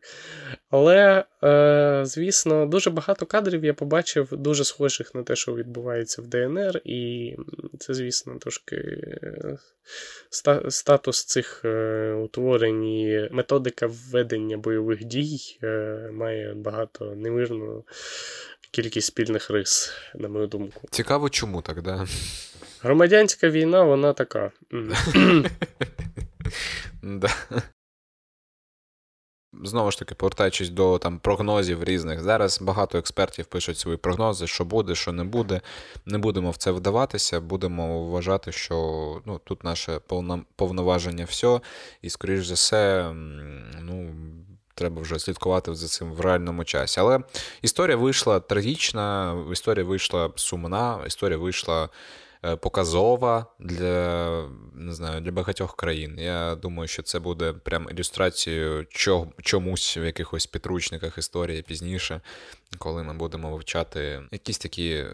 Але, 0.70 1.24
е, 1.44 2.02
звісно, 2.04 2.66
дуже 2.66 2.90
багато 2.90 3.26
кадрів 3.26 3.64
я 3.64 3.74
побачив, 3.74 4.28
дуже 4.32 4.64
схожих 4.64 5.14
на 5.14 5.22
те, 5.22 5.36
що 5.36 5.54
відбувається 5.54 6.22
в 6.22 6.26
ДНР, 6.26 6.80
і 6.84 7.36
це, 7.78 7.94
звісно, 7.94 8.38
трошки 8.40 8.76
е, 8.76 9.58
статус 10.68 11.24
цих 11.24 11.62
е, 11.64 12.12
утворень 12.12 12.84
і 12.84 13.28
методика 13.30 13.86
введення 13.86 14.56
бойових 14.56 15.04
дій 15.04 15.38
має 16.12 16.54
багато 16.54 17.04
немирну 17.04 17.84
кількість 18.70 19.06
спільних 19.06 19.50
рис, 19.50 19.92
на 20.14 20.28
мою 20.28 20.46
думку. 20.46 20.88
Цікаво, 20.90 21.30
чому 21.30 21.62
так, 21.62 21.82
да? 21.82 22.06
Громадянська 22.82 23.50
війна, 23.50 23.82
вона 23.82 24.12
така. 24.12 24.50
Да. 27.02 27.28
Знову 29.64 29.90
ж 29.90 29.98
таки, 29.98 30.14
повертаючись 30.14 30.68
до 30.68 30.98
там 30.98 31.18
прогнозів 31.18 31.84
різних, 31.84 32.20
зараз 32.20 32.62
багато 32.62 32.98
експертів 32.98 33.46
пишуть 33.46 33.78
свої 33.78 33.96
прогнози, 33.96 34.46
що 34.46 34.64
буде, 34.64 34.94
що 34.94 35.12
не 35.12 35.24
буде. 35.24 35.60
Не 36.06 36.18
будемо 36.18 36.50
в 36.50 36.56
це 36.56 36.70
вдаватися, 36.70 37.40
будемо 37.40 38.04
вважати, 38.06 38.52
що 38.52 38.76
ну, 39.26 39.40
тут 39.44 39.64
наше 39.64 40.00
повноваження 40.56 41.24
все, 41.24 41.60
і, 42.02 42.10
скоріш 42.10 42.46
за 42.46 42.54
все, 42.54 43.12
ну, 43.80 44.14
треба 44.74 45.02
вже 45.02 45.18
слідкувати 45.18 45.74
за 45.74 45.88
цим 45.88 46.12
в 46.12 46.20
реальному 46.20 46.64
часі. 46.64 47.00
Але 47.00 47.20
історія 47.62 47.96
вийшла 47.96 48.40
трагічна, 48.40 49.36
історія 49.52 49.84
вийшла 49.84 50.30
сумна, 50.36 50.98
історія 51.06 51.38
вийшла. 51.38 51.88
Е, 52.44 52.56
показова 52.56 53.46
для 53.58 54.48
не 54.74 54.92
знаю, 54.92 55.20
для 55.20 55.30
багатьох 55.30 55.76
країн. 55.76 56.18
Я 56.18 56.54
думаю, 56.54 56.88
що 56.88 57.02
це 57.02 57.18
буде 57.18 57.52
прям 57.52 57.88
ілюстрацією 57.90 58.86
чомусь 59.42 59.96
в 59.96 60.04
якихось 60.04 60.46
підручниках 60.46 61.18
історії 61.18 61.62
пізніше, 61.62 62.20
коли 62.78 63.02
ми 63.02 63.14
будемо 63.14 63.50
вивчати 63.50 64.22
якісь 64.32 64.58
такі. 64.58 65.04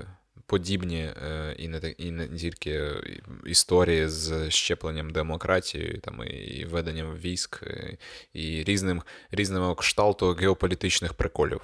Подібні 0.49 1.01
е, 1.01 1.55
і 1.59 1.69
не 1.69 1.79
і 1.99 2.11
не 2.11 2.29
тільки 2.29 2.91
історії 3.47 4.09
з 4.09 4.51
щепленням 4.51 5.11
демократії, 5.11 6.01
там 6.03 6.23
і 6.27 6.65
веденням 6.65 7.17
військ, 7.17 7.63
і 8.33 8.65
різним 8.65 9.03
різними 9.31 9.75
кшталту 9.75 10.33
геополітичних 10.33 11.15
приколів. 11.15 11.61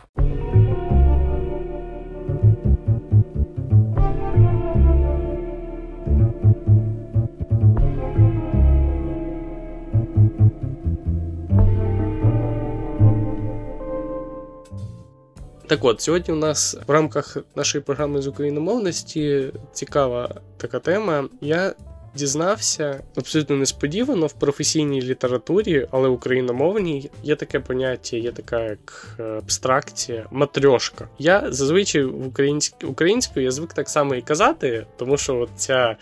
Так 15.72 15.84
от, 15.84 16.00
сьогодні 16.00 16.34
у 16.34 16.36
нас 16.36 16.76
в 16.86 16.90
рамках 16.90 17.36
нашої 17.56 17.84
програми 17.84 18.22
з 18.22 18.26
україномовності 18.26 19.52
цікава 19.72 20.34
така 20.56 20.78
тема. 20.78 21.28
Я 21.40 21.74
дізнався 22.14 23.02
абсолютно 23.16 23.56
несподівано 23.56 24.26
в 24.26 24.32
професійній 24.32 25.02
літературі, 25.02 25.86
але 25.90 26.08
україномовній 26.08 27.10
є 27.22 27.36
таке 27.36 27.60
поняття, 27.60 28.16
є 28.16 28.32
така 28.32 28.60
як 28.60 29.16
е, 29.20 29.22
абстракція, 29.22 30.26
матрьошка. 30.30 31.08
Я 31.18 31.52
зазвичай 31.52 32.04
в 32.04 32.26
українськ... 32.26 32.74
українською 32.84 33.44
я 33.44 33.50
звик 33.50 33.72
так 33.72 33.88
само 33.88 34.14
і 34.14 34.22
казати, 34.22 34.86
тому 34.96 35.16
що 35.16 35.48
ця. 35.56 35.96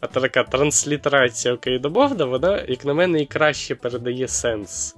А 0.00 0.06
така 0.06 0.44
транслітерація 0.44 1.54
україномовна, 1.54 2.24
вона, 2.24 2.64
як 2.68 2.84
на 2.84 2.94
мене, 2.94 3.22
і 3.22 3.26
краще 3.26 3.74
передає 3.74 4.28
сенс. 4.28 4.96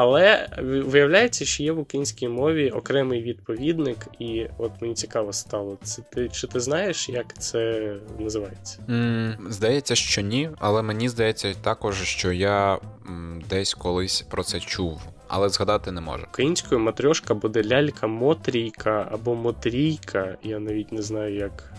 Але 0.00 0.48
виявляється, 0.62 1.44
що 1.44 1.62
є 1.62 1.72
в 1.72 1.78
українській 1.78 2.28
мові 2.28 2.70
окремий 2.70 3.22
відповідник, 3.22 3.96
і 4.18 4.46
от 4.58 4.72
мені 4.80 4.94
цікаво 4.94 5.32
стало, 5.32 5.78
це 5.82 6.02
ти 6.02 6.28
чи 6.28 6.46
ти 6.46 6.60
знаєш, 6.60 7.08
як 7.08 7.38
це 7.38 7.92
називається? 8.18 8.78
Mm, 8.88 9.50
здається, 9.50 9.94
що 9.94 10.20
ні, 10.20 10.50
але 10.58 10.82
мені 10.82 11.08
здається 11.08 11.54
також, 11.62 12.02
що 12.02 12.32
я 12.32 12.78
м, 13.08 13.42
десь 13.50 13.74
колись 13.74 14.22
про 14.30 14.42
це 14.42 14.60
чув. 14.60 15.00
Але 15.28 15.48
згадати 15.48 15.92
не 15.92 16.00
можу. 16.00 16.24
Українською 16.30 16.80
матрьошка 16.80 17.34
буде 17.34 17.62
лялька-мотрійка 17.62 19.08
або 19.10 19.34
мотрійка. 19.34 20.36
Я 20.42 20.58
навіть 20.58 20.92
не 20.92 21.02
знаю, 21.02 21.34
як. 21.34 21.72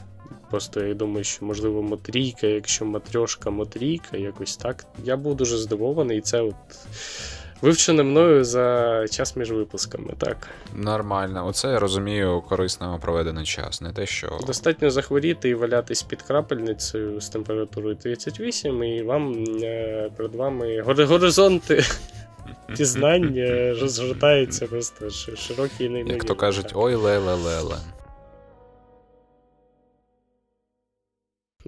Просто 0.49 0.83
я 0.83 0.93
думаю, 0.93 1.23
що 1.23 1.45
можливо 1.45 1.83
мотрійка, 1.83 2.47
якщо 2.47 2.85
матрьошка 2.85 3.49
мотрійка, 3.49 4.17
якось 4.17 4.57
так. 4.57 4.85
Я 5.03 5.17
був 5.17 5.35
дуже 5.35 5.57
здивований, 5.57 6.17
і 6.17 6.21
це 6.21 6.41
от 6.41 6.55
Вивчене 7.61 8.03
мною 8.03 8.43
за 8.43 9.05
час 9.07 9.35
між 9.35 9.51
випусками, 9.51 10.13
так. 10.17 10.47
Нормально. 10.73 11.47
Оце 11.47 11.67
я 11.67 11.79
розумію, 11.79 12.43
корисно 12.49 12.99
проведений 13.01 13.45
час. 13.45 13.81
Не 13.81 13.91
те, 13.93 14.05
що. 14.05 14.39
Достатньо 14.47 14.91
захворіти 14.91 15.49
і 15.49 15.53
валятись 15.53 16.01
під 16.03 16.21
крапельницею 16.21 17.21
з 17.21 17.29
температурою 17.29 17.95
38, 17.95 18.83
і 18.83 19.01
вам 19.03 19.45
е, 19.63 20.09
перед 20.17 20.35
вами 20.35 20.81
горизонти 20.81 21.83
пізнань 22.77 23.35
розгортаються 23.81 24.67
просто 24.67 25.09
широкі 25.35 25.83
і 25.83 25.89
неймовірні. 25.89 26.13
Як 26.13 26.23
то 26.23 26.35
кажуть, 26.35 26.71
ой 26.75 26.95
леле-леле. 26.95 27.77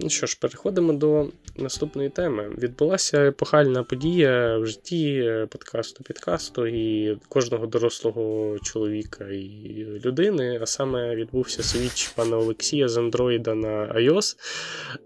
Ну 0.02 0.10
що 0.10 0.26
ж, 0.26 0.38
переходимо 0.40 0.92
до 0.92 1.28
наступної 1.56 2.08
теми. 2.08 2.50
Відбулася 2.58 3.26
епохальна 3.28 3.82
подія 3.82 4.58
в 4.58 4.66
житті 4.66 5.32
подкасту 5.50 6.04
підкасту 6.04 6.66
і 6.66 7.16
кожного 7.28 7.66
дорослого 7.66 8.58
чоловіка 8.58 9.24
і 9.24 9.86
людини. 10.04 10.58
А 10.62 10.66
саме 10.66 11.16
відбувся 11.16 11.62
свіч 11.62 12.08
пана 12.08 12.36
Олексія 12.38 12.88
з 12.88 12.96
Андроїда 12.96 13.54
на 13.54 13.94
iOS. 13.94 14.36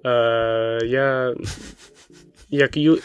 Е, 0.04 0.86
Я 0.86 1.36
як 2.50 2.76
ю... 2.76 2.98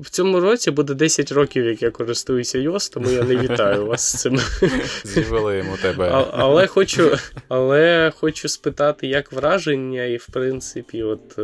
в 0.00 0.10
цьому 0.10 0.40
році 0.40 0.70
буде 0.70 0.94
10 0.94 1.32
років, 1.32 1.64
як 1.64 1.82
я 1.82 1.90
користуюся 1.90 2.58
iOS, 2.58 2.92
тому 2.92 3.10
я 3.10 3.22
не 3.22 3.36
вітаю 3.36 3.86
вас 3.86 4.12
з 4.12 4.20
цим. 4.20 4.38
З'явили 5.04 5.56
йому 5.56 5.76
тебе. 5.82 6.10
А, 6.12 6.26
але 6.32 6.66
хочу 6.66 7.16
але 7.48 8.12
хочу 8.16 8.48
спитати, 8.48 9.06
як 9.06 9.32
враження, 9.32 10.04
і 10.04 10.16
в 10.16 10.26
принципі, 10.26 11.02
от 11.02 11.38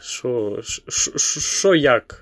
що, 0.00 0.58
що, 0.88 1.18
що 1.18 1.74
як 1.74 2.21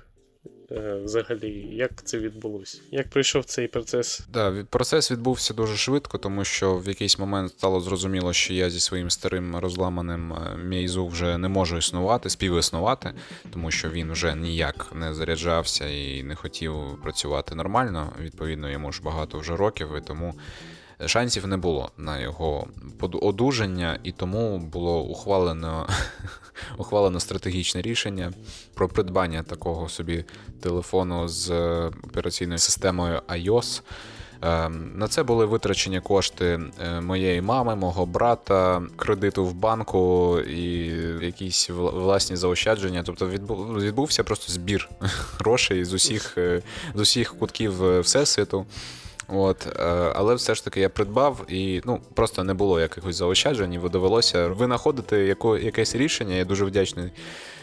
взагалі, 1.03 1.67
як 1.71 1.91
це 2.03 2.17
відбулося? 2.17 2.77
Як 2.91 3.09
пройшов 3.09 3.45
цей 3.45 3.67
процес? 3.67 4.21
Да, 4.33 4.65
процес 4.69 5.11
відбувся 5.11 5.53
дуже 5.53 5.77
швидко, 5.77 6.17
тому 6.17 6.43
що 6.43 6.77
в 6.77 6.87
якийсь 6.87 7.19
момент 7.19 7.51
стало 7.51 7.79
зрозуміло, 7.79 8.33
що 8.33 8.53
я 8.53 8.69
зі 8.69 8.79
своїм 8.79 9.09
старим 9.09 9.55
розламаним 9.55 10.33
е, 10.33 10.57
мейзу 10.57 11.07
вже 11.07 11.37
не 11.37 11.47
можу 11.47 11.77
існувати, 11.77 12.29
співіснувати, 12.29 13.13
тому 13.53 13.71
що 13.71 13.89
він 13.89 14.11
вже 14.11 14.35
ніяк 14.35 14.87
не 14.95 15.13
заряджався 15.13 15.89
і 15.89 16.23
не 16.23 16.35
хотів 16.35 16.73
працювати 17.03 17.55
нормально. 17.55 18.13
Відповідно, 18.21 18.69
йому 18.69 18.91
ж 18.91 19.01
багато 19.03 19.39
вже 19.39 19.55
років, 19.55 19.89
і 19.97 20.01
тому 20.01 20.35
шансів 21.05 21.47
не 21.47 21.57
було 21.57 21.91
на 21.97 22.19
його 22.19 22.67
одужання, 23.21 23.99
і 24.03 24.11
тому 24.11 24.57
було 24.57 25.01
ухвалено 25.01 25.87
ухвалено 26.77 27.19
стратегічне 27.19 27.81
рішення 27.81 28.33
про 28.73 28.89
придбання 28.89 29.43
такого 29.43 29.89
собі 29.89 30.25
телефону 30.59 31.27
з 31.27 31.51
операційною 32.03 32.59
системою 32.59 33.21
iOS. 33.27 33.81
Ем, 34.43 34.91
на 34.95 35.07
це 35.07 35.23
були 35.23 35.45
витрачені 35.45 35.99
кошти 36.01 36.59
е, 36.81 37.01
моєї 37.01 37.41
мами, 37.41 37.75
мого 37.75 38.05
брата, 38.05 38.83
кредиту 38.95 39.45
в 39.45 39.53
банку 39.53 40.39
і 40.39 40.63
якісь 41.25 41.69
власні 41.69 42.35
заощадження. 42.35 43.03
Тобто 43.03 43.27
відбувся 43.27 44.23
просто 44.23 44.53
збір 44.53 44.89
грошей 45.39 45.85
з 45.85 45.93
усіх 45.93 46.37
е, 46.37 46.61
з 46.95 46.99
усіх 46.99 47.35
кутків 47.39 47.83
е, 47.83 47.99
всесвіту. 47.99 48.65
От, 49.31 49.67
Але 50.15 50.35
все 50.35 50.55
ж 50.55 50.63
таки 50.63 50.79
я 50.79 50.89
придбав 50.89 51.45
і 51.47 51.81
ну, 51.85 52.01
просто 52.13 52.43
не 52.43 52.53
було 52.53 52.79
якихось 52.79 53.15
заощаджень, 53.15 53.73
і 53.73 53.77
довелося 53.77 54.47
винаходити 54.47 55.17
яко, 55.17 55.57
якесь 55.57 55.95
рішення. 55.95 56.35
Я 56.35 56.45
дуже 56.45 56.65
вдячний 56.65 57.11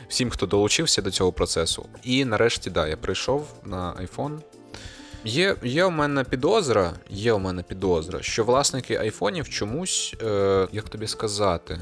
всім, 0.08 0.30
хто 0.30 0.46
долучився 0.46 1.02
до 1.02 1.10
цього 1.10 1.32
процесу. 1.32 1.86
І 2.02 2.24
нарешті, 2.24 2.70
да, 2.70 2.88
я 2.88 2.96
прийшов 2.96 3.46
на 3.64 3.94
iPhone. 3.94 4.38
Є 5.24 5.56
є 5.62 5.84
у 5.84 5.90
мене 5.90 6.24
підозра, 6.24 6.92
є 7.10 7.32
у 7.32 7.38
мене 7.38 7.62
підозра, 7.62 8.22
що 8.22 8.44
власники 8.44 8.96
айфонів 8.96 9.48
чомусь, 9.48 10.14
е, 10.22 10.68
як 10.72 10.88
тобі 10.88 11.06
сказати, 11.06 11.78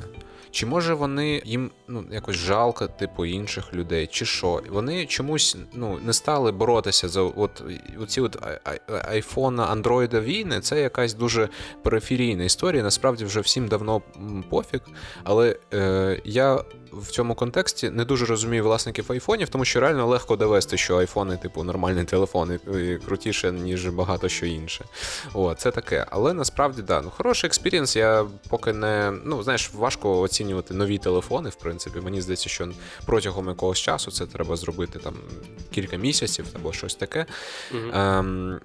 чи 0.56 0.66
може 0.66 0.94
вони 0.94 1.42
їм 1.44 1.70
ну, 1.88 2.04
якось 2.12 2.36
жалко, 2.36 2.86
типу, 2.86 3.26
інших 3.26 3.74
людей, 3.74 4.06
чи 4.06 4.24
що? 4.24 4.62
Вони 4.70 5.06
чомусь 5.06 5.56
ну, 5.74 5.98
не 6.04 6.12
стали 6.12 6.52
боротися 6.52 7.08
за 7.08 7.20
от 7.20 7.62
оці 8.02 8.20
от 8.20 8.38
айфона, 8.88 9.66
андроїда 9.66 10.20
війни. 10.20 10.60
Це 10.60 10.80
якась 10.80 11.14
дуже 11.14 11.48
периферійна 11.82 12.44
історія. 12.44 12.82
Насправді 12.82 13.24
вже 13.24 13.40
всім 13.40 13.68
давно 13.68 14.02
пофіг. 14.50 14.80
Але 15.24 15.56
е, 15.74 16.20
я 16.24 16.64
в 16.92 17.06
цьому 17.06 17.34
контексті 17.34 17.90
не 17.90 18.04
дуже 18.04 18.26
розумію 18.26 18.64
власників 18.64 19.12
айфонів, 19.12 19.48
тому 19.48 19.64
що 19.64 19.80
реально 19.80 20.06
легко 20.06 20.36
довести, 20.36 20.76
що 20.76 20.96
айфони, 20.96 21.36
типу, 21.36 21.64
нормальний 21.64 22.04
телефон 22.04 22.60
і 22.74 22.96
крутіше, 23.06 23.52
ніж 23.52 23.88
багато 23.88 24.28
що 24.28 24.46
інше. 24.46 24.84
О, 25.34 25.54
це 25.54 25.70
таке. 25.70 26.06
Але 26.10 26.32
насправді, 26.32 26.82
да, 26.82 27.00
ну 27.00 27.10
хороший 27.16 27.48
experience. 27.48 27.96
Я 27.96 28.26
поки 28.48 28.72
не. 28.72 29.12
Ну, 29.24 29.42
знаєш, 29.42 29.70
важко 29.74 30.20
оцінювати 30.20 30.45
нові 30.70 30.98
телефони, 30.98 31.48
в 31.48 31.54
принципі. 31.54 32.00
Мені 32.00 32.20
здається, 32.20 32.48
що 32.48 32.68
протягом 33.06 33.48
якогось 33.48 33.78
часу 33.78 34.10
це 34.10 34.26
треба 34.26 34.56
зробити 34.56 34.98
там 34.98 35.14
кілька 35.70 35.96
місяців 35.96 36.46
або 36.54 36.72
щось 36.72 36.94
таке. 36.94 37.26
Mm-hmm. 37.72 38.18
Ем, 38.18 38.60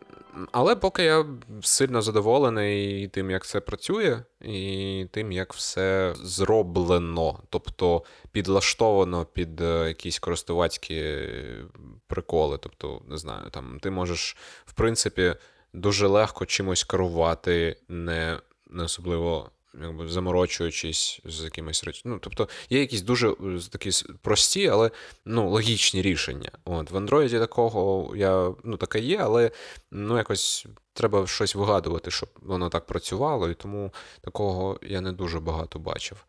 але 0.52 0.76
поки 0.76 1.04
я 1.04 1.26
сильно 1.62 2.02
задоволений 2.02 3.08
тим, 3.08 3.32
як 3.32 3.46
це 3.46 3.60
працює, 3.60 4.20
і 4.41 5.06
тим, 5.12 5.32
як 5.32 5.54
все 5.54 6.15
зроблено, 6.24 7.39
тобто 7.50 8.04
підлаштовано 8.32 9.26
під 9.26 9.62
е, 9.62 9.88
якісь 9.88 10.20
користувацькі 10.20 11.30
приколи. 12.08 12.58
Тобто, 12.58 13.02
не 13.08 13.17
знаю, 13.17 13.50
там 13.52 13.80
ти 13.82 13.91
можеш, 13.91 14.38
в 14.65 14.74
принципі, 14.74 15.36
дуже 15.74 16.08
легко 16.08 16.46
чимось 16.46 16.84
керувати, 16.84 17.78
не, 17.89 18.39
не 18.70 18.84
особливо 18.84 19.52
якби 19.82 20.08
заморочуючись 20.08 21.22
з 21.26 21.44
якимись. 21.44 22.02
Ну, 22.06 22.20
тобто 22.22 22.50
є 22.70 22.80
якісь 22.80 23.02
дуже 23.02 23.30
е, 23.30 23.36
такі 23.72 23.92
прості, 24.22 24.68
але 24.68 24.92
ну, 25.26 25.50
логічні 25.50 26.02
рішення. 26.02 26.52
От 26.66 26.92
В 26.92 26.96
Android 26.96 27.40
такого 27.40 28.16
я 28.16 28.54
ну, 28.64 28.78
таке 28.78 29.00
є, 29.00 29.18
але 29.18 29.52
ну, 29.92 30.18
якось 30.18 30.66
треба 30.94 31.28
щось 31.28 31.56
вигадувати, 31.56 32.12
щоб 32.12 32.30
воно 32.42 32.70
так 32.70 32.86
працювало, 32.86 33.50
і 33.50 33.54
тому 33.54 33.94
такого 34.22 34.80
я 34.82 35.02
не 35.02 35.12
дуже 35.12 35.40
багато 35.40 35.80
бачив. 35.80 36.26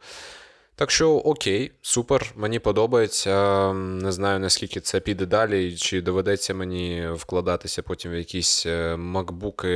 Так 0.74 0.90
що 0.90 1.11
окей, 1.11 1.72
супер, 1.82 2.32
мені 2.37 2.58
подобається. 2.58 3.72
Не 3.72 4.12
знаю, 4.12 4.40
наскільки 4.40 4.80
це 4.80 5.00
піде 5.00 5.26
далі, 5.26 5.76
чи 5.76 6.02
доведеться 6.02 6.54
мені 6.54 7.08
вкладатися 7.12 7.82
потім 7.82 8.12
в 8.12 8.14
якісь 8.14 8.66
е, 8.66 8.96
макбуки 8.96 9.70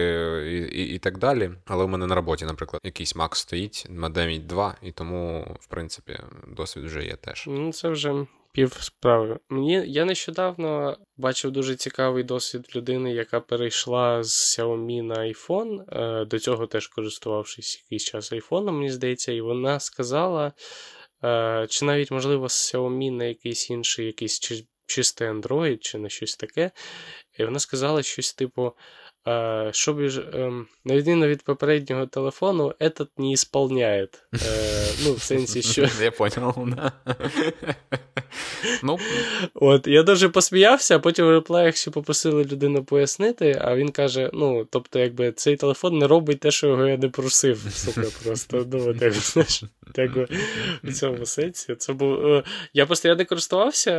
і 0.46 0.56
і, 0.56 0.94
і 0.94 0.98
так 0.98 1.18
далі. 1.18 1.50
Але 1.66 1.85
у 1.85 1.88
мене 1.88 2.06
на 2.06 2.14
роботі, 2.14 2.44
наприклад, 2.44 2.80
якийсь 2.85 3.16
Mac 3.16 3.35
стоїть, 3.35 3.87
Mademi 3.90 4.46
2, 4.46 4.74
і 4.82 4.92
тому, 4.92 5.56
в 5.61 5.66
принципі, 5.66 6.18
досвід 6.56 6.85
вже 6.85 7.04
є 7.04 7.16
теж. 7.16 7.44
Ну, 7.48 7.72
це 7.72 7.88
вже 7.88 8.26
пів 8.56 8.72
справи. 8.72 9.38
Мені 9.48 9.82
я 9.86 10.04
нещодавно 10.04 10.96
бачив 11.16 11.50
дуже 11.50 11.76
цікавий 11.76 12.24
досвід 12.24 12.76
людини, 12.76 13.12
яка 13.12 13.40
перейшла 13.40 14.22
з 14.22 14.58
Xiaomi 14.58 15.02
на 15.02 15.14
iPhone. 15.14 15.84
Е, 15.88 16.24
до 16.24 16.38
цього 16.38 16.66
теж 16.66 16.86
користувавшись 16.86 17.82
якийсь 17.84 18.04
час 18.04 18.32
айфоном, 18.32 18.76
мені 18.76 18.90
здається, 18.90 19.32
і 19.32 19.40
вона 19.40 19.80
сказала, 19.80 20.52
е, 21.24 21.66
чи 21.70 21.84
навіть, 21.84 22.10
можливо, 22.10 22.48
з 22.48 22.74
Xiaomi 22.74 23.10
на 23.10 23.24
якийсь 23.24 23.70
інший, 23.70 24.06
якийсь 24.06 24.64
чистий 24.86 25.28
Android, 25.28 25.78
чи 25.78 25.98
на 25.98 26.08
щось 26.08 26.36
таке. 26.36 26.70
І 27.38 27.44
вона 27.44 27.58
сказала 27.58 28.02
щось 28.02 28.34
типу. 28.34 28.72
Э, 29.25 29.69
щоб 29.73 29.99
ем, 30.34 30.67
на 30.86 30.95
відміну 30.95 31.27
від 31.27 31.43
попереднього 31.43 32.05
телефону, 32.05 32.73
этот 32.79 33.07
не 33.17 33.31
ісполняє. 33.31 34.07
Э, 34.34 35.05
ну, 35.05 35.13
в 35.13 35.21
сенсі, 35.21 35.62
що. 35.62 35.88
Я 36.01 36.12
понял, 36.12 36.53
да. 36.57 36.91
Ну. 38.84 38.97
От, 39.53 39.88
Я 39.88 40.03
дуже 40.03 40.29
посміявся, 40.29 40.95
а 40.95 40.99
потім 40.99 41.25
в 41.25 41.29
реплеях 41.29 41.75
ще 41.75 41.91
попросили 41.91 42.43
людину 42.43 42.84
пояснити, 42.84 43.62
а 43.62 43.75
він 43.75 43.91
каже: 43.91 44.29
ну, 44.34 44.67
тобто, 44.71 44.99
якби 44.99 45.31
цей 45.31 45.55
телефон 45.55 45.97
не 45.97 46.07
робить 46.07 46.39
те, 46.39 46.51
що 46.51 46.67
його 46.67 46.88
я 46.88 46.97
не 46.97 47.10
просив. 47.10 47.60
Сука, 47.73 48.07
просто. 48.23 48.65
Ну, 48.71 48.89
от, 48.89 49.01
як, 49.01 49.13
знаєш, 49.13 49.63
як 49.97 50.12
в 50.84 50.93
цьому 50.93 51.25
сенсі. 51.25 51.75
Це 51.75 51.93
був. 51.93 52.25
Е, 52.25 52.43
я 52.73 52.86
постійно 52.86 53.25
користувався. 53.25 53.91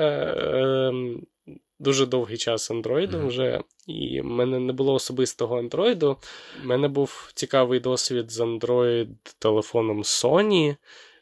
Дуже 1.79 2.05
довгий 2.05 2.37
час 2.37 2.71
андроїдом 2.71 3.21
mm-hmm. 3.21 3.27
вже, 3.27 3.61
і 3.87 4.21
в 4.21 4.25
мене 4.25 4.59
не 4.59 4.73
було 4.73 4.93
особистого 4.93 5.57
андроїду. 5.57 6.17
У 6.63 6.67
мене 6.67 6.87
був 6.87 7.31
цікавий 7.33 7.79
досвід 7.79 8.31
з 8.31 8.39
Android-телефоном 8.39 10.03
Sony. 10.03 10.75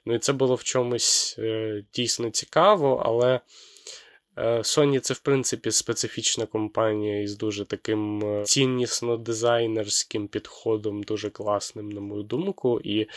Ну 0.05 0.15
і 0.15 0.19
це 0.19 0.33
було 0.33 0.55
в 0.55 0.63
чомусь 0.63 1.35
е, 1.39 1.83
дійсно 1.93 2.29
цікаво, 2.29 3.01
але 3.05 3.39
Sony 4.37 4.99
це, 4.99 5.13
в 5.13 5.19
принципі, 5.19 5.71
специфічна 5.71 6.45
компанія 6.45 7.21
із 7.21 7.37
дуже 7.37 7.65
таким 7.65 8.23
е, 8.23 8.43
ціннісно-дизайнерським 8.43 10.27
підходом, 10.27 11.03
дуже 11.03 11.29
класним, 11.29 11.89
на 11.89 12.01
мою 12.01 12.23
думку. 12.23 12.81
І 12.83 13.07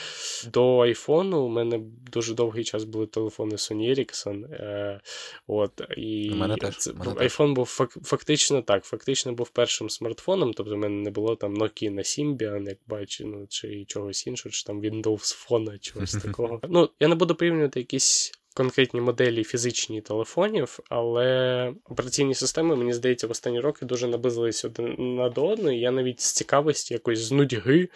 до 0.53 0.79
iPhone 0.79 1.35
у 1.35 1.49
мене 1.49 1.81
дуже 2.13 2.35
довгий 2.35 2.65
час 2.65 2.85
були 2.85 3.07
телефони 3.07 3.57
Sony 3.57 3.99
Ericsson. 3.99 4.55
Е, 4.55 5.01
от, 5.47 5.83
і 5.97 6.31
у 6.33 6.37
мене 6.37 6.57
теж. 6.57 6.77
Це, 6.77 6.93
мене 6.93 7.13
iPhone 7.13 7.47
теж. 7.47 7.55
був 7.55 7.67
фактично 8.05 8.63
так, 8.63 8.85
фактично 8.85 9.33
був 9.33 9.49
першим 9.49 9.91
смартфоном, 9.91 10.53
тобто 10.53 10.75
в 10.75 10.79
мене 10.79 11.03
не 11.03 11.11
було 11.11 11.37
там 11.37 11.55
Nokia 11.55 11.91
на 11.91 12.03
Symbian, 12.03 12.69
як 12.69 12.79
бачу, 12.87 13.27
ну, 13.27 13.47
чи 13.49 13.85
чогось 13.85 14.27
іншого, 14.27 14.53
чи 14.53 14.65
там 14.65 14.81
Windows 14.81 15.49
Phone, 15.49 15.79
чогось 15.79 16.13
такого. 16.23 16.61
Ну, 16.69 16.91
я 17.01 17.09
не 17.09 17.15
буду 17.15 17.35
порівнювати 17.35 17.81
якісь 17.81 18.38
конкретні 18.59 19.01
моделі 19.01 19.45
фізичні 19.45 20.01
телефонів, 20.01 20.79
але 20.89 21.73
операційні 21.89 22.35
системи, 22.35 22.77
мені 22.77 22.93
здається, 22.93 23.27
в 23.27 23.31
останні 23.31 23.61
роки 23.61 23.87
дуже 23.87 24.09
наблизились 24.09 24.65
один 24.65 25.17
над 25.17 25.39
одною. 25.39 25.79
Я 25.79 25.91
навіть 25.91 26.21
з 26.21 26.33
цікавості, 26.33 26.95
якось 26.95 27.19
з 27.19 27.33
нудьги 27.33 27.89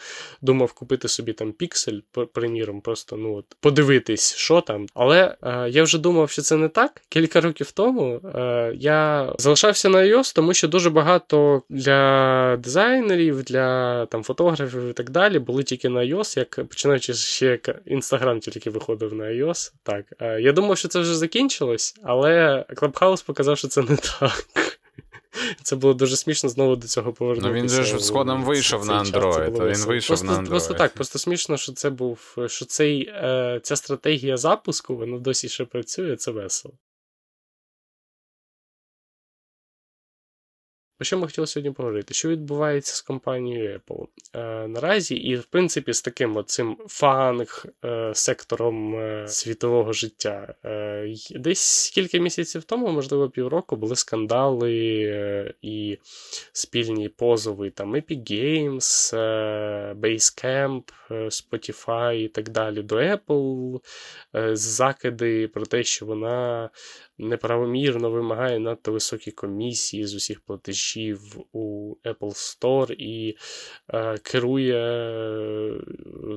думав 0.42 0.72
купити 0.72 1.09
собі 1.09 1.33
там 1.33 1.53
піксель, 1.53 2.01
приміром, 2.33 2.81
просто 2.81 3.16
ну 3.16 3.35
от 3.35 3.44
подивитись, 3.61 4.35
що 4.35 4.61
там. 4.61 4.87
Але 4.94 5.37
е, 5.42 5.68
я 5.70 5.83
вже 5.83 5.98
думав, 5.98 6.31
що 6.31 6.42
це 6.42 6.57
не 6.57 6.68
так. 6.68 7.03
Кілька 7.09 7.40
років 7.40 7.70
тому 7.70 8.20
е, 8.35 8.72
я 8.77 9.33
залишався 9.38 9.88
на 9.88 9.98
iOS, 9.98 10.35
тому 10.35 10.55
що 10.55 10.68
дуже 10.68 10.90
багато 10.90 11.62
для 11.68 12.57
дизайнерів, 12.57 13.42
для 13.42 14.07
там 14.07 14.22
фотографів 14.22 14.90
і 14.90 14.92
так 14.92 15.11
далі 15.11 15.38
були 15.38 15.62
тільки 15.62 15.88
на 15.88 16.01
iOS, 16.01 16.38
як 16.38 16.68
починаючи 16.68 17.14
ще 17.14 17.59
Інстаграм 17.87 18.40
тільки 18.40 18.70
виходив 18.70 19.14
на 19.14 19.25
iOS. 19.25 19.72
Так, 19.83 20.05
е, 20.20 20.40
я 20.40 20.52
думав, 20.53 20.79
що 20.79 20.88
це 20.88 21.01
вже 21.01 21.15
закінчилось, 21.15 21.95
але 22.03 22.65
Клабхаус 22.77 23.23
показав, 23.23 23.59
що 23.59 23.69
це 23.69 23.83
не 23.83 23.97
так. 23.97 24.47
Це 25.62 25.77
було 25.77 25.95
дуже 25.95 26.17
смішно 26.17 26.49
знову 26.49 26.77
до 26.77 26.87
цього 26.87 27.12
повернутися. 27.12 27.49
Ну 27.49 27.55
він 27.55 27.69
же 27.69 27.85
ж 27.85 27.99
згодом 27.99 28.45
вийшов 28.45 28.87
на 28.87 29.03
Android. 29.03 29.75
Він 29.75 29.87
вийшов 29.87 30.09
просто, 30.09 30.27
на 30.27 30.33
Android. 30.33 30.49
Просто 30.49 30.75
так, 30.75 30.95
просто 30.95 31.19
смішно, 31.19 31.57
що 31.57 31.73
це 31.73 31.91
був, 31.91 32.37
що 32.47 32.65
цей, 32.65 33.09
е, 33.09 33.61
ця 33.62 33.77
стратегія 33.77 34.37
запуску, 34.37 34.97
вона 34.97 35.19
досі 35.19 35.49
ще 35.49 35.65
працює, 35.65 36.17
це 36.17 36.31
весело. 36.31 36.75
Про 41.03 41.07
що 41.07 41.19
ми 41.19 41.27
хотіли 41.27 41.47
сьогодні 41.47 41.73
поговорити? 41.73 42.15
Що 42.15 42.29
відбувається 42.29 42.95
з 42.97 43.03
компанією 43.03 43.81
Apple 43.87 44.07
е, 44.35 44.69
наразі, 44.69 45.15
і, 45.15 45.37
в 45.37 45.45
принципі, 45.45 45.93
з 45.93 46.03
таким 46.03 46.37
оцим 46.37 46.77
фанг 46.87 47.67
е, 47.85 48.12
сектором 48.15 48.95
е, 48.95 49.29
світового 49.29 49.93
життя. 49.93 50.55
Е, 50.65 51.15
десь 51.31 51.91
кілька 51.95 52.19
місяців 52.19 52.65
тому, 52.65 52.88
можливо, 52.88 53.31
півроку, 53.31 53.77
були 53.77 53.97
скандали 53.97 55.03
е, 55.05 55.55
і 55.62 55.99
спільні 56.53 57.09
позови 57.09 57.71
там 57.71 57.97
Epic 57.97 58.33
Games, 58.33 59.17
е, 59.17 59.95
Basecamp, 59.95 60.83
Spotify 61.11 62.12
і 62.12 62.29
так 62.29 62.49
далі 62.49 62.83
до 62.83 62.97
Apple, 62.97 63.81
закиди 64.53 65.49
про 65.49 65.67
те, 65.67 65.85
що 65.85 66.07
вона 66.07 66.71
неправомірно 67.18 68.11
вимагає 68.11 68.59
надто 68.59 68.92
високі 68.92 69.31
комісії 69.31 70.07
з 70.07 70.14
усіх 70.14 70.40
платежів 70.40 71.37
у 71.53 71.94
Apple 72.05 72.35
Store 72.35 72.92
і 72.92 73.37
е, 73.88 74.18
керує 74.18 74.77
е, 74.77 75.81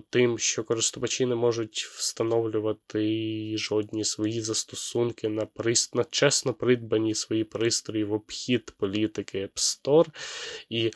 тим, 0.10 0.40
що 0.40 0.64
користувачі 0.64 1.26
не 1.26 1.36
можуть 1.36 1.78
встановлювати 1.78 3.58
жодні 3.58 4.04
свої 4.04 4.42
застосунки 4.42 5.30
на 5.30 5.46
прист... 5.46 5.96
на 5.96 6.04
чесно 6.04 6.54
придбані 6.54 7.16
свої 7.16 7.44
пристрої 7.44 8.04
в 8.04 8.14
обхід 8.14 8.74
політики 8.78 9.42
App 9.42 9.56
Store, 9.56 10.08
і 10.70 10.92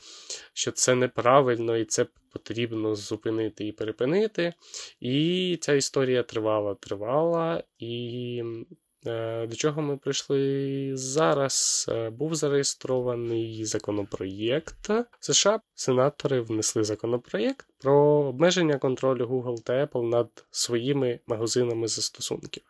що 0.54 0.72
це 0.72 0.96
неправильно 0.96 1.78
і 1.78 1.86
це. 1.86 2.06
Потрібно 2.32 2.96
зупинити 2.96 3.68
і 3.68 3.72
перепинити. 3.72 4.54
І 5.00 5.58
ця 5.62 5.74
історія 5.74 6.24
тривала, 6.24 6.76
тривала, 6.76 7.63
і 7.80 8.44
до 9.04 9.56
чого 9.56 9.82
ми 9.82 9.98
прийшли 9.98 10.92
зараз? 10.94 11.86
Е, 11.90 12.10
був 12.10 12.36
зареєстрований 12.36 13.66
законопроєкт 13.66 14.90
США. 15.20 15.60
Сенатори 15.76 16.42
внесли 16.42 16.84
законопроєкт 16.84 17.68
про 17.80 17.96
обмеження 18.02 18.78
контролю 18.78 19.26
Google 19.26 19.64
та 19.64 19.86
Apple 19.86 20.10
над 20.10 20.46
своїми 20.52 21.20
магазинами 21.28 21.88
застосунків. 21.88 22.64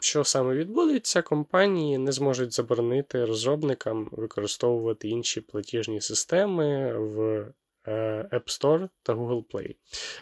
Що 0.00 0.24
саме 0.24 0.54
відбудеться, 0.54 1.22
компанії 1.22 1.98
не 1.98 2.12
зможуть 2.12 2.52
заборонити 2.52 3.24
розробникам 3.24 4.08
використовувати 4.12 5.08
інші 5.08 5.40
платіжні 5.40 6.00
системи 6.00 6.98
в 6.98 7.46
е, 7.86 8.28
App 8.32 8.44
Store 8.44 8.88
та 9.02 9.14
Google 9.14 9.44
Play. 9.44 9.74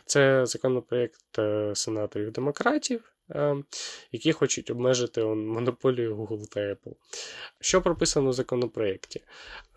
Це 0.07 0.47
законопроєкт 0.47 1.39
сенаторів-демократів. 1.75 3.01
Е, 3.05 3.18
які 4.13 4.33
хочуть 4.33 4.71
обмежити 4.71 5.25
монополію 5.25 6.17
Google 6.17 6.49
та 6.49 6.61
Apple. 6.61 6.95
Що 7.61 7.83
прописано 7.83 8.31
в 8.31 8.33
законопроєкті? 8.33 9.23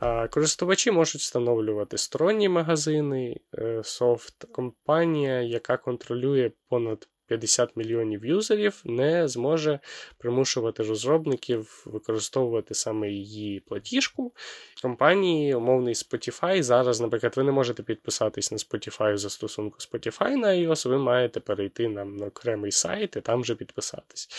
Е, 0.01 0.27
користувачі 0.27 0.91
можуть 0.91 1.21
встановлювати 1.21 1.97
сторонні 1.97 2.49
магазини, 2.49 3.39
е, 3.57 3.81
софт, 3.83 4.45
компанія, 4.51 5.41
яка 5.41 5.77
контролює 5.77 6.51
понад 6.69 7.07
50 7.32 7.78
мільйонів 7.78 8.26
юзерів 8.26 8.82
не 8.86 9.28
зможе 9.28 9.80
примушувати 10.17 10.84
розробників 10.84 11.84
використовувати 11.86 12.74
саме 12.74 13.10
її 13.10 13.60
платіжку. 13.60 14.32
Компанії, 14.82 15.56
умовний 15.56 15.94
Spotify. 15.94 16.63
Зараз, 16.63 17.02
наприклад, 17.02 17.34
ви 17.36 17.44
не 17.44 17.52
можете 17.52 17.84
підписатись 17.84 18.52
на 18.52 18.58
Spotify 18.58 19.17
за 19.17 19.30
стосунку 19.30 19.78
Spotify 19.80 20.36
на 20.36 20.48
iOS, 20.48 20.89
ви 20.89 20.98
маєте 20.98 21.39
перейти 21.39 21.88
на 21.89 22.26
окремий 22.26 22.72
сайт 22.72 23.15
і 23.15 23.22
там 23.22 23.41
вже 23.41 23.56
підписатись. 23.56 24.30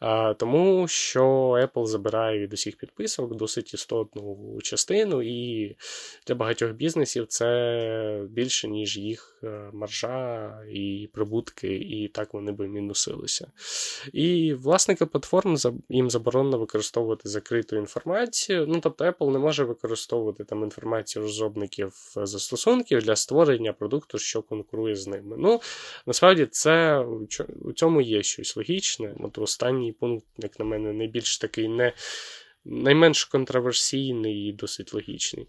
А, 0.00 0.34
Тому 0.34 0.88
що 0.88 1.24
Apple 1.50 1.86
забирає 1.86 2.38
від 2.38 2.52
усіх 2.52 2.76
підписок 2.76 3.36
досить 3.36 3.74
істотну 3.74 4.58
частину, 4.62 5.22
і 5.22 5.76
для 6.26 6.34
багатьох 6.34 6.72
бізнесів 6.72 7.26
це 7.26 8.26
більше, 8.30 8.68
ніж 8.68 8.96
їх 8.98 9.40
е, 9.44 9.70
маржа 9.72 10.58
і 10.70 11.08
прибутки, 11.12 11.74
і 11.74 12.08
так 12.08 12.31
вони 12.32 12.52
би 12.52 12.68
мінусилися. 12.68 13.50
І 14.12 14.54
власники 14.54 15.06
платформ 15.06 15.56
їм 15.88 16.10
заборонено 16.10 16.58
використовувати 16.58 17.28
закриту 17.28 17.76
інформацію. 17.76 18.66
Ну, 18.68 18.80
тобто 18.80 19.04
Apple 19.04 19.30
не 19.30 19.38
може 19.38 19.64
використовувати 19.64 20.44
там 20.44 20.62
інформацію 20.62 21.22
розробників 21.22 21.92
застосунків 22.16 23.02
для 23.02 23.16
створення 23.16 23.72
продукту, 23.72 24.18
що 24.18 24.42
конкурує 24.42 24.96
з 24.96 25.06
ними. 25.06 25.36
Ну, 25.38 25.60
насправді, 26.06 26.46
це 26.50 26.98
у 27.62 27.72
цьому 27.72 28.00
є 28.00 28.22
щось 28.22 28.56
логічне. 28.56 29.14
От 29.20 29.38
останній 29.38 29.92
пункт, 29.92 30.26
як 30.38 30.58
на 30.58 30.64
мене, 30.64 30.92
найбільш 30.92 31.38
такий 31.38 31.68
не 31.68 31.92
найменш 32.64 33.24
контроверсійний 33.24 34.48
і 34.48 34.52
досить 34.52 34.94
логічний. 34.94 35.46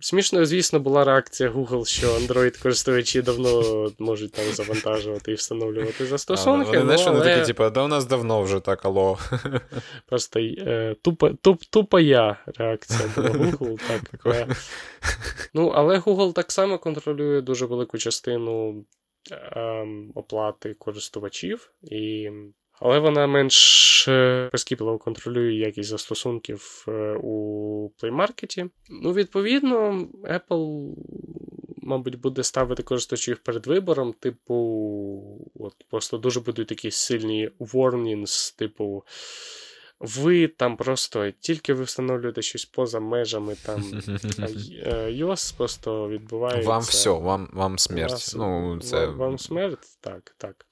Смішно, 0.00 0.46
звісно, 0.46 0.80
була 0.80 1.04
реакція 1.04 1.50
Google, 1.50 1.84
що 1.84 2.06
Android-користувачі 2.06 3.22
давно 3.22 3.90
можуть 3.98 4.32
там 4.32 4.44
завантажувати 4.44 5.32
і 5.32 5.34
встановлювати 5.34 6.06
застосунки. 6.06 6.78
Вони 6.78 6.96
ну, 6.96 7.02
але... 7.06 7.24
такі, 7.24 7.46
типу, 7.46 7.70
да 7.70 7.82
у 7.82 7.88
нас 7.88 8.06
давно 8.06 8.42
вже 8.42 8.60
так, 8.60 8.84
алло. 8.84 9.18
Просто 10.06 10.40
е, 10.40 10.96
тупо, 11.02 11.30
туп, 11.30 11.64
тупо 11.64 12.00
я 12.00 12.36
реакція 12.46 13.10
була 13.16 13.28
Google. 13.28 13.80
так. 14.22 14.26
Е. 14.36 14.48
Ну, 15.54 15.68
Але 15.68 15.98
Google 15.98 16.32
так 16.32 16.52
само 16.52 16.78
контролює 16.78 17.40
дуже 17.40 17.66
велику 17.66 17.98
частину 17.98 18.84
е, 19.32 19.86
оплати 20.14 20.74
користувачів. 20.74 21.70
і 21.82 22.30
але 22.80 22.98
вона 22.98 23.26
менш 23.26 24.08
е, 24.08 24.48
прискіпливо 24.50 24.98
контролює 24.98 25.54
якість 25.54 25.88
застосунків 25.88 26.84
е, 26.88 27.16
у 27.22 27.90
Play 28.02 28.16
Market. 28.16 28.70
Ну, 28.88 29.12
відповідно, 29.12 30.08
Apple, 30.24 30.94
мабуть, 31.76 32.20
буде 32.20 32.42
ставити 32.42 32.82
користувачів 32.82 33.38
перед 33.38 33.66
вибором, 33.66 34.12
типу, 34.12 34.54
от 35.54 35.74
просто 35.90 36.18
дуже 36.18 36.40
будуть 36.40 36.68
такі 36.68 36.90
сильні 36.90 37.50
warnings, 37.60 38.58
типу. 38.58 39.04
Ви 40.00 40.48
там 40.48 40.76
просто 40.76 41.30
тільки 41.30 41.74
ви 41.74 41.84
встановлюєте 41.84 42.42
щось 42.42 42.64
поза 42.64 43.00
межами 43.00 43.56
там 43.66 43.82
iOS, 43.82 45.52
е, 45.52 45.56
просто 45.56 46.08
відбувається. 46.08 46.68
Вам 46.68 46.82
все, 46.82 47.10
вам 47.10 47.48
вам 47.52 47.78
смерть. 47.78 48.10
Вас, 48.10 48.34
ну, 48.34 48.80
це... 48.80 49.06
Вам, 49.06 49.18
вам 49.18 49.38
смерть, 49.38 49.98
так, 50.00 50.34
так. 50.38 50.66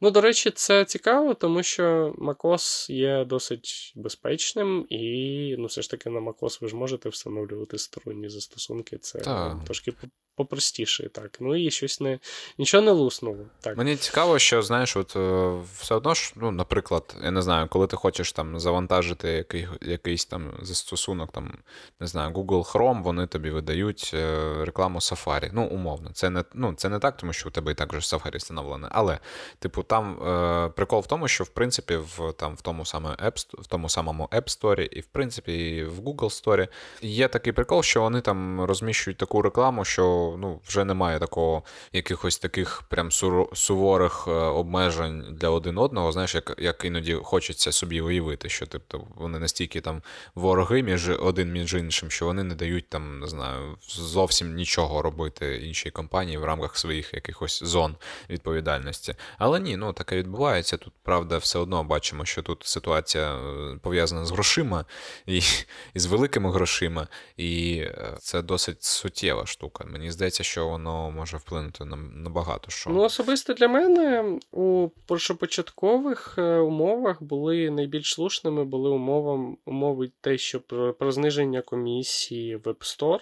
Ну, 0.00 0.10
до 0.10 0.20
речі, 0.20 0.50
це 0.50 0.84
цікаво, 0.84 1.34
тому 1.34 1.62
що 1.62 2.14
MacOS 2.18 2.92
є 2.92 3.24
досить 3.24 3.92
безпечним, 3.96 4.86
і 4.88 5.54
ну, 5.58 5.66
все 5.66 5.82
ж 5.82 5.90
таки 5.90 6.10
на 6.10 6.20
MacOS 6.20 6.58
ви 6.60 6.68
ж 6.68 6.76
можете 6.76 7.08
встановлювати 7.08 7.78
сторонні 7.78 8.28
застосунки. 8.28 8.98
Це 8.98 9.18
так. 9.18 9.64
трошки 9.64 9.92
попростіше, 10.36 11.08
так. 11.08 11.36
Ну 11.40 11.56
і 11.56 11.70
щось 11.70 12.00
не 12.00 12.18
нічого 12.58 12.82
не 12.82 12.90
луснуло. 12.90 13.44
Так. 13.60 13.76
Мені 13.76 13.96
цікаво, 13.96 14.38
що 14.38 14.62
знаєш, 14.62 14.96
от 14.96 15.16
е, 15.16 15.52
все 15.78 15.94
одно 15.94 16.14
ж, 16.14 16.32
ну, 16.36 16.50
наприклад, 16.50 17.16
я 17.22 17.30
не 17.30 17.42
знаю, 17.42 17.68
коли 17.68 17.86
ти 17.86 17.96
хочеш 17.96 18.32
там 18.32 18.60
завантажити 18.60 19.28
який, 19.28 19.68
якийсь 19.82 20.24
там 20.24 20.52
застосунок, 20.62 21.32
там, 21.32 21.58
не 22.00 22.06
знаю, 22.06 22.34
Google 22.34 22.72
Chrome, 22.72 23.02
вони 23.02 23.26
тобі 23.26 23.50
видають 23.50 24.10
е, 24.14 24.54
рекламу 24.64 24.98
Safari. 24.98 25.50
Ну, 25.52 25.66
умовно. 25.66 26.10
Це 26.12 26.30
не 26.30 26.44
ну, 26.54 26.74
це 26.74 26.88
не 26.88 26.98
так, 26.98 27.16
тому 27.16 27.32
що 27.32 27.48
у 27.48 27.52
тебе 27.52 27.72
і 27.72 27.74
так 27.74 27.92
же 27.92 27.98
Safari 27.98 28.36
встановлене. 28.36 28.88
Але, 28.90 29.18
типу, 29.58 29.82
там 29.82 30.22
е, 30.22 30.68
прикол 30.68 31.00
в 31.00 31.06
тому, 31.06 31.28
що 31.28 31.44
в 31.44 31.48
принципі 31.48 31.96
в 31.96 32.32
там, 32.32 32.54
в 32.54 32.60
тому 32.60 32.84
саме 32.84 33.10
App, 33.10 33.62
в 33.62 33.66
тому 33.66 33.88
самому 33.88 34.28
App 34.32 34.44
Store 34.44 34.80
і 34.80 35.00
в 35.00 35.06
принципі 35.06 35.52
і 35.52 35.84
в 35.84 36.00
Google 36.00 36.44
Store 36.44 36.68
є 37.02 37.28
такий 37.28 37.52
прикол, 37.52 37.82
що 37.82 38.02
вони 38.02 38.20
там 38.20 38.60
розміщують 38.60 39.18
таку 39.18 39.42
рекламу, 39.42 39.84
що 39.84 40.36
ну, 40.38 40.60
вже 40.66 40.84
немає 40.84 41.18
такого 41.18 41.62
якихось 41.92 42.38
таких 42.38 42.82
прям 42.82 43.10
суворих 43.52 44.24
е, 44.28 44.30
обмежень 44.30 45.24
для 45.30 45.48
один 45.48 45.78
одного. 45.78 46.12
Знаєш, 46.12 46.34
як 46.34 46.54
як 46.58 46.84
іноді 46.84 47.14
хочеться 47.14 47.72
собі 47.72 48.00
уявити, 48.00 48.48
що 48.48 48.66
тобто 48.66 49.04
вони 49.14 49.38
настільки 49.38 49.80
там 49.80 50.02
вороги 50.34 50.82
між 50.82 51.08
один 51.08 51.52
між 51.52 51.74
іншим, 51.74 52.10
що 52.10 52.26
вони 52.26 52.42
не 52.42 52.54
дають 52.54 52.88
там, 52.88 53.20
не 53.20 53.26
знаю, 53.26 53.76
зовсім 53.88 54.54
нічого 54.54 55.02
робити 55.02 55.56
іншій 55.56 55.90
компанії 55.90 56.38
в 56.38 56.44
рамках 56.44 56.78
своїх 56.78 57.14
якихось 57.14 57.62
зон 57.62 57.96
відповідальності. 58.30 59.14
Але 59.38 59.60
ні, 59.60 59.76
ну 59.76 59.92
таке 59.92 60.16
відбувається. 60.16 60.76
Тут 60.76 60.92
правда, 61.02 61.38
все 61.38 61.58
одно 61.58 61.84
бачимо, 61.84 62.24
що 62.24 62.42
тут 62.42 62.66
ситуація 62.66 63.34
е, 63.34 63.78
пов'язана 63.82 64.24
з 64.24 64.30
грошима 64.30 64.84
і, 65.26 65.40
і 65.94 65.98
з 65.98 66.06
великими 66.06 66.52
грошима, 66.52 67.08
і 67.36 67.78
е, 67.78 68.16
це 68.18 68.42
досить 68.42 68.82
суттєва 68.82 69.46
штука. 69.46 69.84
Мені 69.84 70.10
здається, 70.10 70.44
що 70.44 70.68
воно 70.68 71.10
може 71.10 71.36
вплинути 71.36 71.84
на, 71.84 71.96
на 71.96 72.30
багато 72.30 72.70
що. 72.70 72.90
Ну, 72.90 73.00
особисто 73.00 73.54
для 73.54 73.68
мене 73.68 74.38
у 74.52 74.88
першопочаткових 75.06 76.34
е, 76.38 76.58
умовах 76.58 77.22
були 77.22 77.70
найбільш 77.70 78.14
слушними 78.14 78.64
були 78.64 78.90
умови, 78.90 79.56
умови 79.64 80.10
те, 80.20 80.38
що 80.38 80.60
про, 80.60 80.94
про 80.94 81.12
зниження 81.12 81.62
комісії 81.62 82.56
в 82.56 82.62
App 82.62 82.78
Store. 82.78 83.20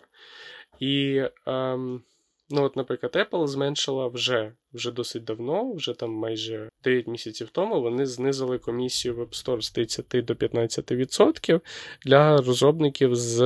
І 0.81 1.22
ем, 1.46 2.03
Ну, 2.50 2.64
от, 2.64 2.76
наприклад, 2.76 3.16
Apple 3.16 3.46
зменшила 3.46 4.09
вже 4.09 4.52
вже 4.74 4.92
досить 4.92 5.24
давно, 5.24 5.72
вже 5.72 5.94
там 5.94 6.11
майже 6.11 6.68
9 6.85 7.07
місяців 7.07 7.48
тому 7.52 7.83
вони 7.83 8.07
знизили 8.07 8.59
комісію 8.59 9.14
в 9.14 9.20
App 9.20 9.44
Store 9.44 9.61
з 9.61 9.70
30 9.70 10.07
до 10.09 10.35
15% 10.35 11.61
для 12.04 12.37
розробників 12.37 13.14
з 13.14 13.40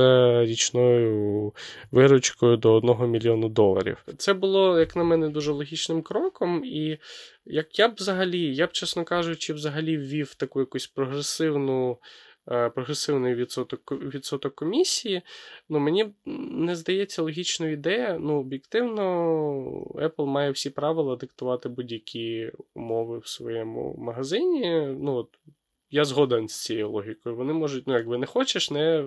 річною 0.45 1.53
виручкою 1.91 2.57
до 2.57 2.73
1 2.73 3.11
мільйону 3.11 3.49
доларів. 3.49 4.05
Це 4.17 4.33
було, 4.33 4.79
як 4.79 4.95
на 4.95 5.03
мене, 5.03 5.29
дуже 5.29 5.51
логічним 5.51 6.01
кроком, 6.01 6.65
і 6.65 6.97
як 7.45 7.79
я 7.79 7.87
б 7.87 7.95
взагалі, 7.97 8.55
я 8.55 8.67
б, 8.67 8.71
чесно 8.71 9.03
кажучи, 9.03 9.53
взагалі 9.53 9.97
ввів 9.97 10.35
таку 10.35 10.59
якусь 10.59 10.87
прогресивну. 10.87 11.97
Е, 12.51 12.69
прогресивний 12.69 13.35
відсоток 13.35 13.91
відсоток 13.91 14.55
комісії. 14.55 15.21
Ну, 15.69 15.79
Мені 15.79 16.13
не 16.51 16.75
здається 16.75 17.21
логічною 17.21 17.73
ідея. 17.73 18.17
Ну, 18.19 18.39
об'єктивно, 18.39 19.03
Apple 19.95 20.25
має 20.25 20.51
всі 20.51 20.69
правила 20.69 21.15
диктувати 21.15 21.69
будь-які 21.69 22.51
умови 22.73 23.19
в 23.19 23.27
своєму 23.27 23.95
магазині. 23.97 24.87
Ну, 24.99 25.13
от, 25.15 25.39
я 25.91 26.05
згоден 26.05 26.47
з 26.49 26.63
цією 26.63 26.89
логікою. 26.89 27.35
Вони 27.35 27.53
можуть, 27.53 27.87
ну, 27.87 27.93
якби 27.93 28.17
не 28.17 28.25
хочеш, 28.25 28.71
не 28.71 29.05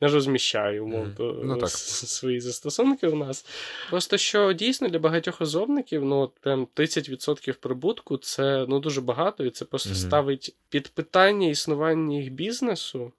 не 0.00 0.08
розміщай 0.08 0.80
умовно 0.80 1.14
mm. 1.18 1.40
ну, 1.44 1.56
так. 1.56 1.70
свої 1.70 2.40
застосунки 2.40 3.08
у 3.08 3.16
нас. 3.16 3.46
Просто 3.90 4.16
що 4.16 4.52
дійсно 4.52 4.88
для 4.88 4.98
багатьох 4.98 5.40
розробників 5.40 6.04
ну, 6.04 6.26
там 6.40 6.66
прям 6.74 6.86
30% 6.88 7.52
прибутку 7.52 8.16
це 8.16 8.66
ну, 8.68 8.80
дуже 8.80 9.00
багато, 9.00 9.44
і 9.44 9.50
це 9.50 9.64
просто 9.64 9.90
mm. 9.90 9.94
ставить 9.94 10.56
під 10.68 10.88
питання 10.88 11.48
існування 11.48 12.18
їх 12.18 12.32
бізнесу 12.32 13.12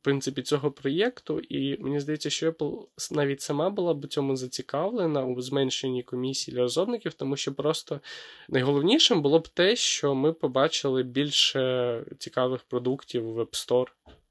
в 0.00 0.04
принципі, 0.04 0.42
цього 0.42 0.70
проєкту, 0.70 1.40
і 1.40 1.82
мені 1.82 2.00
здається, 2.00 2.30
що 2.30 2.50
Apple 2.50 2.86
навіть 3.10 3.40
сама 3.40 3.70
була 3.70 3.94
б 3.94 4.06
цьому 4.06 4.36
зацікавлена 4.36 5.24
у 5.24 5.40
зменшенні 5.40 6.02
комісії 6.02 6.54
для 6.54 6.60
розробників, 6.62 7.14
тому 7.14 7.36
що 7.36 7.54
просто 7.54 8.00
найголовнішим 8.48 9.22
було 9.22 9.38
б 9.38 9.48
те, 9.48 9.76
що 9.76 10.14
ми 10.14 10.32
побачили 10.32 11.02
більше 11.02 12.04
цікавих 12.18 12.62
продуктів 12.62 13.32
в 13.32 13.40
App 13.40 13.50
Store. 13.50 13.88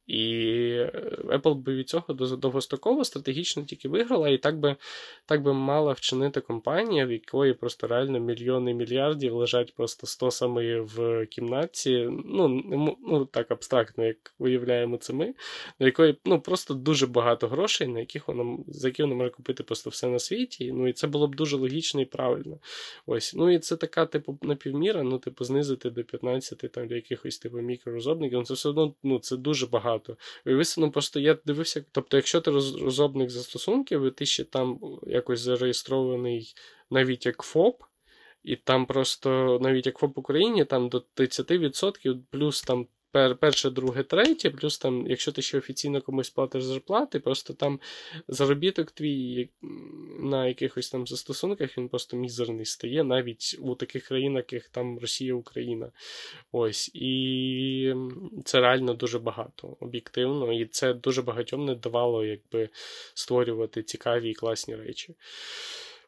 І 0.07 0.43
е, 0.77 1.17
Apple 1.23 1.55
би 1.55 1.75
від 1.75 1.89
цього 1.89 2.13
довгостроково 2.13 3.03
стратегічно 3.03 3.63
тільки 3.63 3.89
виграла, 3.89 4.29
і 4.29 4.37
так 4.37 4.59
би 4.59 4.75
так 5.25 5.41
би 5.41 5.53
мала 5.53 5.93
вчинити 5.93 6.41
компанія, 6.41 7.05
в 7.05 7.11
якої 7.11 7.53
просто 7.53 7.87
реально 7.87 8.19
мільйони 8.19 8.73
мільярдів 8.73 9.35
лежать 9.35 9.73
просто 9.75 10.07
стосами 10.07 10.81
в 10.81 11.25
кімнаті. 11.25 12.09
Ну, 12.25 12.47
ну 13.07 13.25
так 13.25 13.51
абстрактно, 13.51 14.05
як 14.05 14.33
виявляємо 14.39 14.97
це 14.97 15.13
ми, 15.13 15.33
на 15.79 15.85
якої 15.85 16.17
ну, 16.25 16.41
просто 16.41 16.73
дуже 16.73 17.07
багато 17.07 17.47
грошей, 17.47 17.87
на 17.87 17.99
яких 17.99 18.27
вона 18.27 18.57
за 18.67 18.87
які 18.87 19.03
вона 19.03 19.15
може 19.15 19.29
купити 19.29 19.63
просто 19.63 19.89
все 19.89 20.07
на 20.07 20.19
світі. 20.19 20.71
Ну 20.71 20.87
і 20.87 20.93
це 20.93 21.07
було 21.07 21.27
б 21.27 21.35
дуже 21.35 21.57
логічно 21.57 22.01
і 22.01 22.05
правильно. 22.05 22.59
Ось. 23.05 23.33
Ну 23.33 23.51
і 23.51 23.59
це 23.59 23.75
така, 23.75 24.05
типу, 24.05 24.37
напівміра, 24.41 25.03
ну, 25.03 25.19
типу, 25.19 25.43
знизити 25.43 25.89
до 25.89 26.03
15 26.03 26.71
там 26.71 26.87
для 26.87 26.95
якихось 26.95 27.39
типу 27.39 27.57
мікророзробників. 27.57 28.39
Ну, 28.39 28.45
це 28.45 28.53
все 28.53 28.69
одно 28.69 28.93
ну, 29.03 29.19
це 29.19 29.37
дуже 29.37 29.65
багато 29.65 29.96
багато. 29.97 30.17
ну 30.77 30.91
просто 30.91 31.19
я 31.19 31.37
дивився, 31.45 31.85
тобто, 31.91 32.17
якщо 32.17 32.41
ти 32.41 32.51
розробник 32.51 33.29
застосунків, 33.29 34.05
і 34.05 34.11
ти 34.11 34.25
ще 34.25 34.43
там 34.43 34.79
якось 35.07 35.39
зареєстрований 35.39 36.53
навіть 36.89 37.25
як 37.25 37.41
ФОП, 37.41 37.83
і 38.43 38.55
там 38.55 38.85
просто 38.85 39.59
навіть 39.61 39.85
як 39.85 39.97
ФОП 39.97 40.17
Україні, 40.17 40.65
там 40.65 40.89
до 40.89 41.03
30% 41.15 42.19
плюс 42.31 42.61
там 42.61 42.87
перше, 43.11 43.69
друге, 43.69 44.03
третє, 44.03 44.49
плюс 44.49 44.77
там, 44.77 45.07
якщо 45.07 45.31
ти 45.31 45.41
ще 45.41 45.57
офіційно 45.57 46.01
комусь 46.01 46.29
платиш 46.29 46.63
зарплати, 46.63 47.19
просто 47.19 47.53
там 47.53 47.79
заробіток 48.27 48.91
твій 48.91 49.49
на 50.19 50.47
якихось 50.47 50.89
там 50.89 51.07
застосунках 51.07 51.77
він 51.77 51.89
просто 51.89 52.17
мізерний 52.17 52.65
стає, 52.65 53.03
навіть 53.03 53.57
у 53.59 53.75
таких 53.75 54.07
країнах, 54.07 54.53
як 54.53 54.69
там 54.69 54.99
Росія, 54.99 55.33
Україна. 55.33 55.91
Ось. 56.51 56.91
І 56.93 57.93
це 58.45 58.59
реально 58.59 58.93
дуже 58.93 59.19
багато, 59.19 59.77
об'єктивно, 59.79 60.53
і 60.53 60.65
це 60.65 60.93
дуже 60.93 61.21
багатьом 61.21 61.65
не 61.65 61.75
давало 61.75 62.25
якби 62.25 62.69
створювати 63.13 63.83
цікаві 63.83 64.29
і 64.29 64.33
класні 64.33 64.75
речі. 64.75 65.15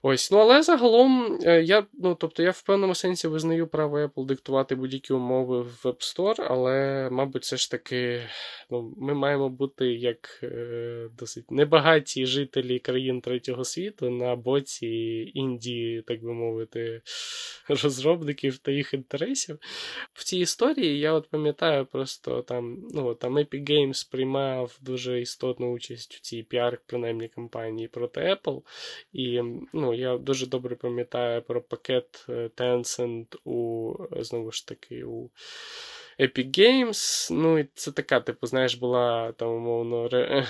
Ось, 0.01 0.31
ну 0.31 0.37
але 0.37 0.63
загалом 0.63 1.39
е, 1.43 1.63
я 1.63 1.85
ну, 1.93 2.15
тобто 2.15 2.43
я 2.43 2.51
в 2.51 2.61
певному 2.61 2.95
сенсі 2.95 3.27
визнаю 3.27 3.67
право 3.67 3.97
Apple 3.99 4.25
диктувати 4.25 4.75
будь-які 4.75 5.13
умови 5.13 5.61
в 5.61 5.81
App 5.83 6.15
Store, 6.15 6.45
але, 6.49 7.09
мабуть, 7.11 7.43
все 7.43 7.57
ж 7.57 7.71
таки 7.71 8.21
ну, 8.69 8.93
ми 8.97 9.13
маємо 9.13 9.49
бути 9.49 9.85
як 9.85 10.39
е, 10.43 11.09
досить 11.19 11.51
небагаті 11.51 12.25
жителі 12.25 12.79
країн 12.79 13.21
третього 13.21 13.63
світу 13.63 14.09
на 14.09 14.35
боці 14.35 14.87
Індії, 15.33 16.01
так 16.01 16.23
би 16.23 16.33
мовити, 16.33 17.01
розробників 17.69 18.57
та 18.57 18.71
їх 18.71 18.93
інтересів. 18.93 19.59
В 20.13 20.23
цій 20.23 20.37
історії 20.37 20.99
я 20.99 21.13
от 21.13 21.29
пам'ятаю 21.29 21.85
просто 21.85 22.41
там 22.41 22.77
ну, 22.93 23.15
там 23.15 23.37
Epic 23.37 23.71
Games 23.71 24.11
приймав 24.11 24.77
дуже 24.81 25.21
істотну 25.21 25.71
участь 25.71 26.15
в 26.15 26.19
цій 26.19 26.43
піар, 26.43 26.81
принаймні 26.85 27.27
кампанії 27.27 27.87
проти 27.87 28.21
Apple. 28.21 28.61
І 29.13 29.41
ну, 29.73 29.88
Ну, 29.89 29.95
я 29.95 30.17
дуже 30.17 30.45
добре 30.45 30.75
пам'ятаю 30.75 31.41
про 31.41 31.61
пакет 31.61 32.25
е, 32.29 32.49
Tencent 32.57 33.35
у 33.43 33.93
е, 34.11 34.23
знову 34.23 34.51
ж 34.51 34.67
таки 34.67 35.03
у 35.03 35.29
Epic 36.19 36.59
Games. 36.59 37.33
Ну, 37.33 37.59
і 37.59 37.67
це 37.73 37.91
така, 37.91 38.19
типу, 38.19 38.47
знаєш, 38.47 38.75
була 38.75 39.31
там, 39.31 39.49
умовно, 39.49 40.07
ре... 40.07 40.47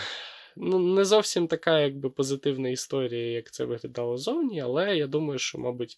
ну, 0.57 0.79
не 0.79 1.05
зовсім 1.05 1.47
така, 1.47 1.79
якби 1.79 2.09
позитивна 2.09 2.69
історія, 2.69 3.31
як 3.31 3.51
це 3.51 3.65
виглядало 3.65 4.17
зовні, 4.17 4.61
але 4.61 4.97
я 4.97 5.07
думаю, 5.07 5.39
що, 5.39 5.57
мабуть. 5.57 5.97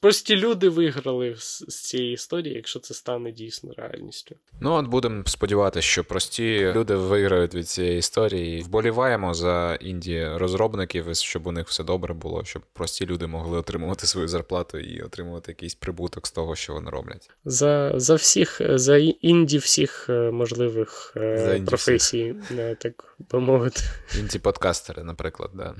Прості 0.00 0.36
люди 0.36 0.68
виграли 0.68 1.36
з 1.36 1.82
цієї 1.82 2.12
історії, 2.12 2.54
якщо 2.54 2.78
це 2.78 2.94
стане 2.94 3.32
дійсно 3.32 3.72
реальністю. 3.76 4.36
Ну 4.60 4.72
от 4.72 4.86
будемо 4.86 5.22
сподіватися, 5.26 5.88
що 5.88 6.04
прості 6.04 6.72
люди 6.74 6.94
виграють 6.94 7.54
від 7.54 7.68
цієї 7.68 7.98
історії. 7.98 8.62
Вболіваємо 8.62 9.34
за 9.34 9.78
інді 9.80 10.28
розробників, 10.34 11.16
щоб 11.16 11.46
у 11.46 11.52
них 11.52 11.68
все 11.68 11.84
добре 11.84 12.14
було, 12.14 12.44
щоб 12.44 12.62
прості 12.72 13.06
люди 13.06 13.26
могли 13.26 13.58
отримувати 13.58 14.06
свою 14.06 14.28
зарплату 14.28 14.78
і 14.78 15.02
отримувати 15.02 15.52
якийсь 15.52 15.74
прибуток 15.74 16.26
з 16.26 16.32
того, 16.32 16.56
що 16.56 16.72
вони 16.72 16.90
роблять. 16.90 17.30
За 17.44 17.92
за 17.94 18.14
всіх, 18.14 18.60
за 18.64 18.96
інді 18.96 19.58
всіх 19.58 20.06
е, 20.10 20.30
можливих 20.30 21.12
е, 21.16 21.58
за 21.58 21.64
професій, 21.64 22.32
всіх. 22.32 22.76
так 22.78 23.16
би 23.32 23.40
мовити. 23.40 23.80
Інді 24.18 24.38
подкастери, 24.38 25.04
наприклад, 25.04 25.50
да. 25.54 25.74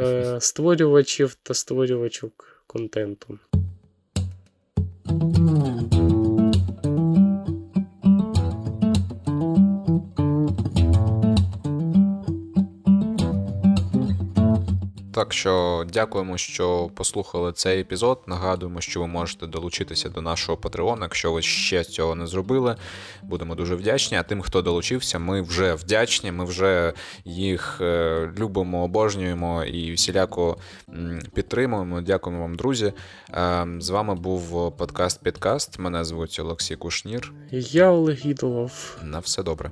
Е, 0.00 0.40
створювачів 0.40 1.34
та 1.34 1.54
створювачок 1.54 2.55
контенту. 2.67 3.39
Так 15.16 15.32
що 15.32 15.84
дякуємо, 15.92 16.36
що 16.36 16.90
послухали 16.94 17.52
цей 17.52 17.80
епізод. 17.80 18.20
Нагадуємо, 18.26 18.80
що 18.80 19.00
ви 19.00 19.06
можете 19.06 19.46
долучитися 19.46 20.08
до 20.08 20.22
нашого 20.22 20.58
Патреона, 20.58 21.04
якщо 21.04 21.32
ви 21.32 21.42
ще 21.42 21.84
цього 21.84 22.14
не 22.14 22.26
зробили. 22.26 22.76
Будемо 23.22 23.54
дуже 23.54 23.74
вдячні. 23.74 24.18
А 24.18 24.22
тим, 24.22 24.40
хто 24.42 24.62
долучився, 24.62 25.18
ми 25.18 25.42
вже 25.42 25.74
вдячні. 25.74 26.32
Ми 26.32 26.44
вже 26.44 26.92
їх 27.24 27.78
е, 27.80 28.30
любимо, 28.38 28.84
обожнюємо 28.84 29.64
і 29.64 29.92
всіляко 29.92 30.56
підтримуємо. 31.34 32.00
Дякуємо 32.00 32.42
вам, 32.42 32.54
друзі. 32.54 32.92
Е, 33.30 33.66
з 33.78 33.90
вами 33.90 34.14
був 34.14 34.76
подкаст 34.76 35.22
Підкаст. 35.22 35.78
Мене 35.78 36.04
звуть 36.04 36.38
Олексій 36.40 36.76
Кушнір. 36.76 37.32
Я 37.50 37.90
Олег 37.90 38.26
Ідолов. 38.26 38.98
На 39.02 39.18
все 39.18 39.42
добре. 39.42 39.70